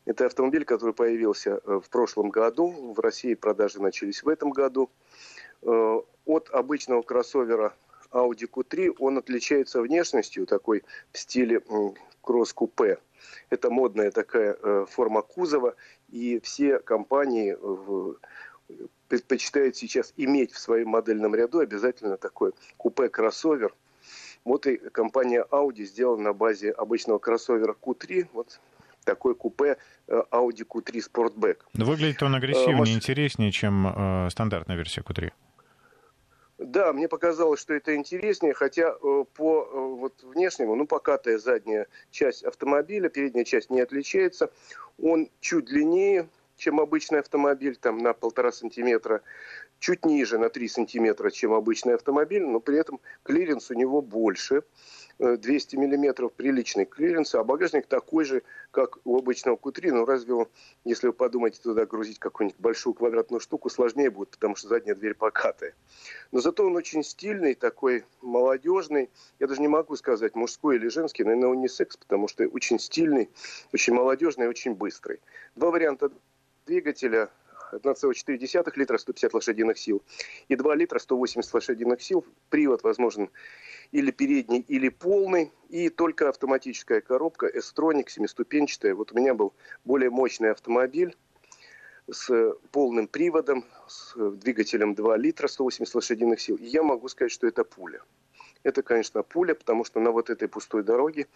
Это 0.05 0.25
автомобиль, 0.25 0.63
который 0.63 0.93
появился 0.93 1.59
э, 1.65 1.81
в 1.83 1.89
прошлом 1.89 2.29
году. 2.29 2.93
В 2.93 2.99
России 3.01 3.33
продажи 3.33 3.81
начались 3.81 4.23
в 4.23 4.29
этом 4.29 4.51
году. 4.51 4.89
Э, 5.63 5.99
от 6.23 6.49
обычного 6.49 7.01
кроссовера 7.01 7.73
Audi 8.11 8.49
Q3, 8.49 8.95
он 8.99 9.17
отличается 9.17 9.81
внешностью 9.81 10.45
такой 10.45 10.83
в 11.11 11.17
стиле 11.17 11.61
кросс-купе. 12.21 12.99
Это 13.49 13.69
модная 13.69 14.11
такая 14.11 14.57
э, 14.61 14.85
форма 14.89 15.21
кузова, 15.21 15.75
и 16.09 16.39
все 16.41 16.79
компании 16.79 17.57
предпочитают 19.07 19.75
сейчас 19.75 20.13
иметь 20.17 20.51
в 20.51 20.59
своем 20.59 20.89
модельном 20.89 21.35
ряду 21.35 21.59
обязательно 21.59 22.17
такой 22.17 22.51
купе-кроссовер. 22.77 23.73
Вот 24.43 24.65
и 24.67 24.77
компания 24.77 25.45
Audi 25.51 25.83
сделала 25.83 26.17
на 26.17 26.33
базе 26.33 26.71
обычного 26.71 27.19
кроссовера 27.19 27.75
Q3 27.81 28.27
вот 28.33 28.59
такой 29.03 29.35
купе 29.35 29.77
э, 30.07 30.21
Audi 30.31 30.65
Q3 30.67 31.01
Sportback. 31.11 31.57
Выглядит 31.73 32.21
он 32.23 32.35
агрессивнее, 32.35 32.75
Маш... 32.75 32.89
интереснее, 32.89 33.51
чем 33.51 33.87
э, 33.87 34.29
стандартная 34.29 34.75
версия 34.75 35.01
Q3. 35.01 35.31
Да, 36.57 36.91
мне 36.91 37.07
показалось, 37.07 37.59
что 37.59 37.75
это 37.75 37.95
интереснее, 37.95 38.53
хотя 38.53 38.89
э, 38.89 39.25
по 39.35 39.63
э, 39.63 39.77
вот, 39.77 40.23
внешнему, 40.23 40.75
ну, 40.75 40.87
покатая 40.87 41.37
задняя 41.37 41.87
часть 42.09 42.43
автомобиля, 42.43 43.09
передняя 43.09 43.45
часть 43.45 43.69
не 43.69 43.79
отличается. 43.79 44.51
Он 44.97 45.29
чуть 45.39 45.65
длиннее, 45.65 46.27
чем 46.55 46.79
обычный 46.79 47.19
автомобиль, 47.19 47.75
там 47.75 47.99
на 47.99 48.13
полтора 48.13 48.51
сантиметра, 48.51 49.21
чуть 49.79 50.03
ниже 50.03 50.39
на 50.39 50.49
3 50.49 50.67
сантиметра, 50.67 51.29
чем 51.29 51.53
обычный 51.53 51.93
автомобиль, 51.93 52.43
но 52.43 52.59
при 52.59 52.79
этом 52.79 52.99
клиренс 53.21 53.69
у 53.69 53.75
него 53.75 54.01
больше. 54.01 54.63
200 55.19 55.75
э, 55.75 55.79
миллиметров 55.79 56.33
приличный 56.33 56.85
клиренс, 56.85 57.33
а 57.35 57.43
багажник 57.43 57.87
такой 57.87 58.25
же, 58.25 58.43
как 58.71 58.99
у 59.03 59.17
обычного 59.17 59.55
Q3, 59.55 59.91
но 59.91 60.05
разве 60.05 60.33
он, 60.33 60.47
если 60.83 61.07
вы 61.07 61.13
подумаете 61.13 61.59
туда 61.61 61.85
грузить 61.85 62.19
какую-нибудь 62.19 62.59
большую 62.59 62.93
квадратную 62.93 63.39
штуку, 63.39 63.69
сложнее 63.69 64.09
будет, 64.09 64.29
потому 64.31 64.55
что 64.55 64.67
задняя 64.67 64.95
дверь 64.95 65.15
покатая. 65.15 65.73
Но 66.31 66.39
зато 66.39 66.65
он 66.65 66.75
очень 66.75 67.03
стильный, 67.03 67.55
такой 67.55 68.05
молодежный, 68.21 69.09
я 69.39 69.47
даже 69.47 69.61
не 69.61 69.67
могу 69.67 69.95
сказать, 69.95 70.35
мужской 70.35 70.75
или 70.75 70.87
женский, 70.87 71.23
наверное, 71.23 71.49
он 71.49 71.61
не 71.61 71.67
секс, 71.67 71.97
потому 71.97 72.27
что 72.27 72.45
очень 72.47 72.79
стильный, 72.79 73.29
очень 73.73 73.93
молодежный 73.93 74.47
очень 74.47 74.75
быстрый. 74.75 75.19
Два 75.55 75.71
варианта 75.71 76.11
двигателя, 76.65 77.29
1,4 77.71 78.71
литра 78.75 78.97
150 78.97 79.33
лошадиных 79.33 79.77
сил 79.77 80.01
и 80.47 80.55
2 80.55 80.75
литра 80.75 80.99
180 80.99 81.53
лошадиных 81.53 82.01
сил. 82.01 82.25
Привод 82.49 82.83
возможен 82.83 83.29
или 83.91 84.11
передний, 84.11 84.63
или 84.67 84.89
полный. 84.89 85.51
И 85.69 85.89
только 85.89 86.29
автоматическая 86.29 87.01
коробка 87.01 87.47
S-Tronic 87.47 88.09
семиступенчатая. 88.09 88.95
Вот 88.95 89.11
у 89.11 89.15
меня 89.15 89.33
был 89.33 89.53
более 89.85 90.09
мощный 90.09 90.51
автомобиль 90.51 91.15
с 92.09 92.53
полным 92.71 93.07
приводом, 93.07 93.65
с 93.87 94.15
двигателем 94.15 94.95
2 94.95 95.17
литра 95.17 95.47
180 95.47 95.93
лошадиных 95.93 96.39
сил. 96.39 96.55
И 96.55 96.65
я 96.65 96.83
могу 96.83 97.09
сказать, 97.09 97.31
что 97.31 97.47
это 97.47 97.63
пуля. 97.63 98.01
Это, 98.63 98.81
конечно, 98.81 99.23
пуля, 99.23 99.55
потому 99.55 99.83
что 99.83 99.99
на 99.99 100.11
вот 100.11 100.29
этой 100.29 100.47
пустой 100.47 100.83
дороге 100.83 101.27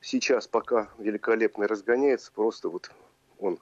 сейчас 0.00 0.46
пока 0.46 0.90
великолепно 0.98 1.68
разгоняется, 1.68 2.32
просто 2.32 2.68
вот 2.68 2.90
он 3.38 3.58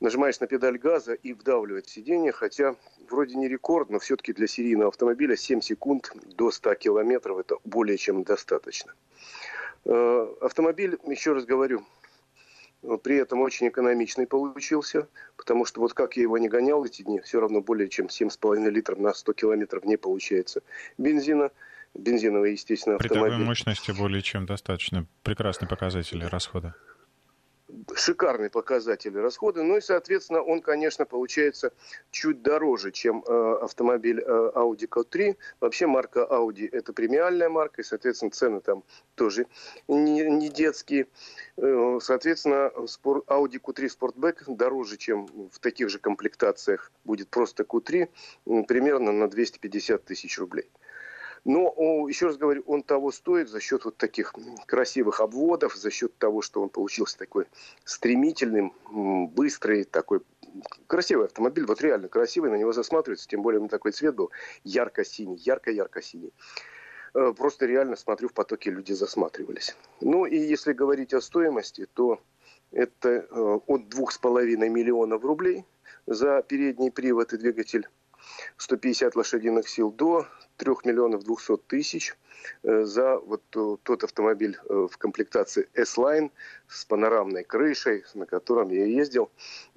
нажимаешь 0.00 0.40
на 0.40 0.46
педаль 0.46 0.78
газа 0.78 1.14
и 1.14 1.32
вдавливает 1.32 1.88
сиденье, 1.88 2.32
хотя 2.32 2.76
вроде 3.08 3.36
не 3.36 3.48
рекорд, 3.48 3.90
но 3.90 3.98
все-таки 3.98 4.32
для 4.32 4.46
серийного 4.46 4.88
автомобиля 4.88 5.36
7 5.36 5.60
секунд 5.60 6.12
до 6.36 6.50
100 6.50 6.74
километров 6.76 7.38
это 7.38 7.56
более 7.64 7.98
чем 7.98 8.24
достаточно. 8.24 8.94
Э, 9.84 10.26
автомобиль, 10.40 10.98
еще 11.06 11.32
раз 11.32 11.44
говорю, 11.44 11.84
при 13.02 13.16
этом 13.16 13.40
очень 13.40 13.68
экономичный 13.68 14.26
получился, 14.26 15.08
потому 15.36 15.66
что 15.66 15.80
вот 15.80 15.92
как 15.92 16.16
я 16.16 16.22
его 16.22 16.38
не 16.38 16.48
гонял 16.48 16.84
эти 16.84 17.02
дни, 17.02 17.20
все 17.20 17.40
равно 17.40 17.60
более 17.60 17.88
чем 17.88 18.06
7,5 18.06 18.70
литров 18.70 18.98
на 18.98 19.12
100 19.12 19.32
километров 19.34 19.84
не 19.84 19.96
получается 19.96 20.62
бензина. 20.98 21.50
Бензиновый, 21.92 22.52
естественно, 22.52 22.94
автомобиль. 22.94 23.24
При 23.24 23.30
такой 23.32 23.44
мощности 23.44 23.90
более 23.90 24.22
чем 24.22 24.46
достаточно. 24.46 25.06
Прекрасный 25.24 25.66
показатель 25.66 26.24
расхода. 26.24 26.76
Шикарные 27.94 28.50
показатели 28.50 29.18
расхода. 29.18 29.62
Ну 29.62 29.76
и, 29.76 29.80
соответственно, 29.80 30.42
он, 30.42 30.60
конечно, 30.60 31.04
получается 31.04 31.72
чуть 32.10 32.42
дороже, 32.42 32.90
чем 32.92 33.24
э, 33.26 33.58
автомобиль 33.62 34.20
э, 34.20 34.52
Audi 34.54 34.88
Q3. 34.88 35.36
Вообще 35.60 35.86
марка 35.86 36.26
Audi– 36.30 36.68
это 36.72 36.92
премиальная 36.92 37.48
марка, 37.48 37.82
и, 37.82 37.84
соответственно, 37.84 38.30
цены 38.30 38.60
там 38.60 38.84
тоже 39.14 39.46
не, 39.88 40.22
не 40.22 40.48
детские. 40.48 41.06
Э, 41.56 41.98
соответственно, 42.02 42.70
Audi 42.74 43.60
Q3 43.60 43.88
Sportback 43.88 44.44
дороже, 44.46 44.96
чем 44.96 45.26
в 45.26 45.58
таких 45.60 45.88
же 45.90 45.98
комплектациях 45.98 46.92
будет 47.04 47.28
просто 47.28 47.62
Q3, 47.62 48.08
примерно 48.66 49.12
на 49.12 49.28
250 49.28 50.04
тысяч 50.04 50.38
рублей. 50.38 50.70
Но, 51.44 52.06
еще 52.08 52.26
раз 52.26 52.36
говорю, 52.36 52.62
он 52.66 52.82
того 52.82 53.10
стоит 53.12 53.48
за 53.48 53.60
счет 53.60 53.84
вот 53.84 53.96
таких 53.96 54.34
красивых 54.66 55.20
обводов, 55.20 55.74
за 55.74 55.90
счет 55.90 56.16
того, 56.18 56.42
что 56.42 56.62
он 56.62 56.68
получился 56.68 57.18
такой 57.18 57.46
стремительным, 57.84 58.74
быстрый, 59.34 59.84
такой 59.84 60.20
красивый 60.86 61.26
автомобиль, 61.26 61.64
вот 61.64 61.80
реально 61.80 62.08
красивый, 62.08 62.50
на 62.50 62.56
него 62.56 62.72
засматривается, 62.72 63.28
тем 63.28 63.42
более 63.42 63.58
у 63.58 63.62
него 63.62 63.70
такой 63.70 63.92
цвет 63.92 64.14
был 64.14 64.30
ярко-синий, 64.64 65.36
ярко-ярко-синий. 65.36 66.32
Э, 67.14 67.32
просто 67.36 67.66
реально, 67.66 67.96
смотрю, 67.96 68.28
в 68.28 68.32
потоке 68.32 68.70
люди 68.70 68.92
засматривались. 68.92 69.76
Ну 70.00 70.26
и 70.26 70.36
если 70.36 70.72
говорить 70.72 71.14
о 71.14 71.20
стоимости, 71.20 71.86
то 71.94 72.20
это 72.70 73.08
э, 73.08 73.60
от 73.66 73.82
2,5 73.82 74.68
миллионов 74.68 75.24
рублей 75.24 75.64
за 76.06 76.42
передний 76.42 76.90
привод 76.90 77.32
и 77.32 77.38
двигатель 77.38 77.88
150 78.56 79.16
лошадиных 79.16 79.68
сил 79.68 79.90
до 79.90 80.26
3 80.60 80.74
миллионов 80.84 81.24
200 81.24 81.56
тысяч 81.66 82.14
э, 82.62 82.84
за 82.84 83.18
вот 83.18 83.42
тот 83.50 84.04
автомобиль 84.04 84.56
э, 84.68 84.86
в 84.90 84.98
комплектации 84.98 85.68
S-Line 85.74 86.30
с 86.68 86.84
панорамной 86.84 87.42
крышей, 87.44 88.04
на 88.14 88.26
котором 88.26 88.68
я 88.70 88.84
ездил, 88.84 89.30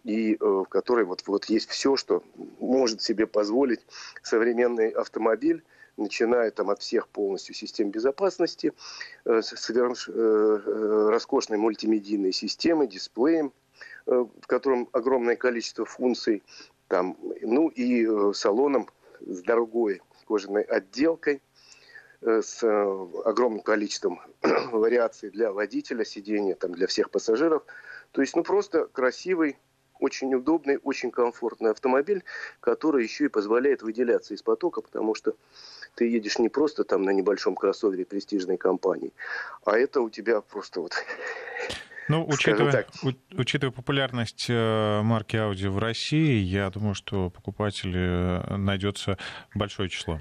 и 0.04 0.34
э, 0.34 0.38
в 0.40 0.66
которой 0.66 1.06
вот, 1.06 1.24
вот 1.26 1.46
есть 1.46 1.70
все, 1.70 1.96
что 1.96 2.22
может 2.60 3.02
себе 3.02 3.28
позволить 3.28 3.80
современный 4.22 4.90
автомобиль, 4.90 5.64
начиная 5.96 6.52
там 6.52 6.70
от 6.70 6.82
всех 6.82 7.08
полностью 7.08 7.56
систем 7.56 7.92
безопасности, 7.92 8.74
роскошной 9.26 11.60
мультимедийной 11.60 12.34
системы, 12.34 12.88
дисплеем, 12.88 13.54
в 14.08 14.48
котором 14.48 14.90
огромное 14.92 15.36
количество 15.36 15.86
функций, 15.86 16.42
там, 16.94 17.18
ну 17.42 17.70
и 17.70 18.34
салоном 18.36 18.88
с 19.22 19.42
дорогой 19.42 20.04
кожаной 20.28 20.62
отделкой, 20.62 21.42
э, 22.22 22.44
с 22.44 22.62
э, 22.62 23.08
огромным 23.26 23.62
количеством 23.62 24.22
вариаций 24.72 25.32
для 25.32 25.52
водителя, 25.52 26.06
сидения 26.06 26.54
там, 26.54 26.72
для 26.74 26.86
всех 26.86 27.10
пассажиров. 27.10 27.64
То 28.12 28.22
есть, 28.22 28.36
ну, 28.36 28.44
просто 28.44 28.86
красивый, 28.86 29.58
очень 30.00 30.36
удобный, 30.36 30.78
очень 30.84 31.10
комфортный 31.10 31.72
автомобиль, 31.72 32.24
который 32.60 33.02
еще 33.02 33.26
и 33.26 33.30
позволяет 33.30 33.82
выделяться 33.82 34.36
из 34.36 34.44
потока, 34.44 34.82
потому 34.82 35.16
что 35.16 35.36
ты 35.96 36.08
едешь 36.08 36.38
не 36.38 36.50
просто 36.50 36.84
там 36.84 37.02
на 37.02 37.10
небольшом 37.10 37.56
кроссовере 37.56 38.06
престижной 38.06 38.58
компании, 38.58 39.14
а 39.66 39.80
это 39.80 40.02
у 40.02 40.12
тебя 40.12 40.42
просто 40.42 40.82
вот 40.82 40.94
ну, 42.10 42.26
учитывая, 42.28 42.86
у, 43.04 43.12
учитывая 43.38 43.72
популярность 43.72 44.46
э, 44.50 45.02
марки 45.04 45.36
Audi 45.36 45.70
в 45.70 45.78
России, 45.78 46.40
я 46.40 46.70
думаю, 46.70 46.96
что 46.96 47.30
покупателей 47.30 47.94
э, 48.00 48.56
найдется 48.58 49.18
большое 49.56 49.90
число. 49.90 50.20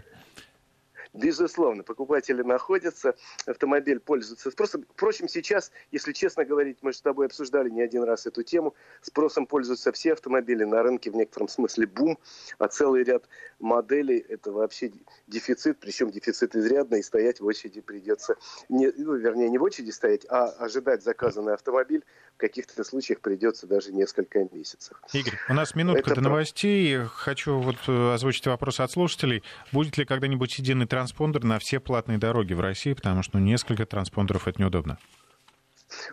Безусловно, 1.14 1.82
покупатели 1.82 2.40
находятся, 2.40 3.14
автомобиль 3.44 4.00
пользуется 4.00 4.50
спросом. 4.50 4.86
Впрочем, 4.94 5.28
сейчас, 5.28 5.70
если 5.90 6.12
честно 6.12 6.46
говорить, 6.46 6.78
мы 6.80 6.92
же 6.92 6.98
с 6.98 7.02
тобой 7.02 7.26
обсуждали 7.26 7.68
не 7.68 7.82
один 7.82 8.04
раз 8.04 8.26
эту 8.26 8.42
тему, 8.42 8.74
спросом 9.02 9.46
пользуются 9.46 9.92
все 9.92 10.14
автомобили, 10.14 10.64
на 10.64 10.82
рынке 10.82 11.10
в 11.10 11.14
некотором 11.14 11.48
смысле 11.48 11.86
бум, 11.86 12.18
а 12.58 12.68
целый 12.68 13.04
ряд 13.04 13.28
моделей– 13.60 14.24
это 14.28 14.52
вообще 14.52 14.90
дефицит, 15.26 15.80
причем 15.80 16.10
дефицит 16.10 16.56
изрядный, 16.56 17.00
и 17.00 17.02
стоять 17.02 17.40
в 17.40 17.44
очереди 17.44 17.82
придется, 17.82 18.36
не, 18.70 18.90
ну, 18.96 19.14
вернее, 19.14 19.50
не 19.50 19.58
в 19.58 19.62
очереди 19.62 19.90
стоять, 19.90 20.24
а 20.30 20.46
ожидать 20.46 21.02
заказанный 21.02 21.52
автомобиль 21.52 22.04
в 22.36 22.40
каких-то 22.40 22.82
случаях 22.84 23.20
придется 23.20 23.66
даже 23.66 23.92
несколько 23.92 24.40
месяцев. 24.52 25.00
Игорь, 25.12 25.38
у 25.48 25.54
нас 25.54 25.74
минутка 25.74 26.10
это 26.10 26.16
до 26.16 26.20
новостей. 26.22 27.04
Хочу 27.06 27.58
вот 27.58 27.76
э, 27.86 28.14
озвучить 28.14 28.46
вопрос 28.46 28.80
от 28.80 28.90
слушателей. 28.90 29.42
Будет 29.70 29.96
ли 29.98 30.04
когда-нибудь 30.04 30.58
единый 30.58 30.86
транспондер 30.86 31.44
на 31.44 31.58
все 31.58 31.80
платные 31.80 32.18
дороги 32.18 32.54
в 32.54 32.60
России, 32.60 32.94
потому 32.94 33.22
что 33.22 33.38
ну, 33.38 33.44
несколько 33.44 33.86
транспондеров 33.86 34.48
это 34.48 34.60
неудобно. 34.60 34.98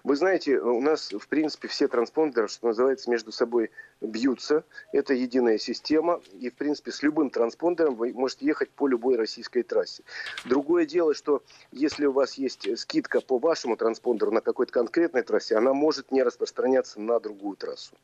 Вы 0.04 0.15
знаете, 0.15 0.60
у 0.60 0.82
нас, 0.82 1.12
в 1.12 1.28
принципе, 1.28 1.68
все 1.68 1.88
транспондеры, 1.88 2.48
что 2.48 2.68
называется, 2.68 3.10
между 3.10 3.32
собой 3.32 3.72
бьются. 4.02 4.63
Это 4.92 5.13
единая 5.13 5.58
система. 5.58 6.22
И, 6.39 6.50
в 6.50 6.56
принципе, 6.56 6.92
с 6.92 7.04
любым 7.04 7.30
транспондером 7.30 7.96
вы 7.96 8.13
можете 8.13 8.46
ехать 8.46 8.70
по 8.70 8.88
любой 8.88 9.15
российской 9.15 9.63
трассе. 9.63 10.04
Другое 10.46 10.86
дело, 10.86 11.13
что 11.13 11.44
если 11.72 12.06
у 12.06 12.12
вас 12.12 12.36
есть 12.36 12.80
скидка 12.80 13.22
по 13.22 13.39
вашему 13.39 13.78
транспондеру 13.78 14.32
на 14.32 14.42
какой-то 14.42 14.72
конкретной 14.72 15.24
трассе, 15.24 15.56
она 15.56 15.74
может 15.74 16.12
не 16.12 16.24
распространяться 16.24 17.00
на 17.00 17.20
другую 17.20 17.56
трассу. 17.56 17.96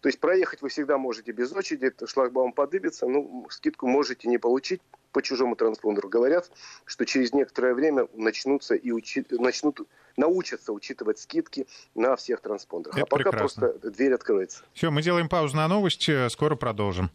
То 0.00 0.08
есть 0.08 0.20
проехать 0.20 0.62
вы 0.62 0.68
всегда 0.68 0.96
можете 0.96 1.32
без 1.32 1.52
очереди, 1.52 1.92
шлагбаум 2.06 2.52
подыбится, 2.52 3.06
ну, 3.06 3.46
скидку 3.50 3.86
можете 3.88 4.28
не 4.28 4.38
получить 4.38 4.80
по 5.12 5.22
чужому 5.22 5.56
транспондеру. 5.56 6.08
Говорят, 6.08 6.50
что 6.84 7.04
через 7.04 7.32
некоторое 7.32 7.74
время 7.74 8.08
начнутся 8.14 8.74
и 8.74 8.90
учи... 8.92 9.24
начнут 9.30 9.80
научатся 10.18 10.72
учитывать 10.72 11.18
скидки 11.18 11.66
на 11.94 12.16
всех 12.16 12.40
транспондерах. 12.42 12.96
Это 12.96 13.06
а 13.06 13.06
пока 13.06 13.30
прекрасно. 13.30 13.68
просто 13.68 13.90
дверь 13.90 14.12
откроется. 14.12 14.64
Все, 14.74 14.90
мы 14.90 15.02
делаем 15.02 15.28
паузу 15.28 15.56
на 15.56 15.66
новости, 15.68 16.28
скоро 16.28 16.56
продолжим. 16.56 17.10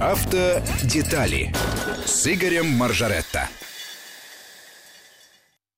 Автодетали 0.00 1.54
с 2.04 2.26
Игорем 2.26 2.66
Маржаретто. 2.66 3.48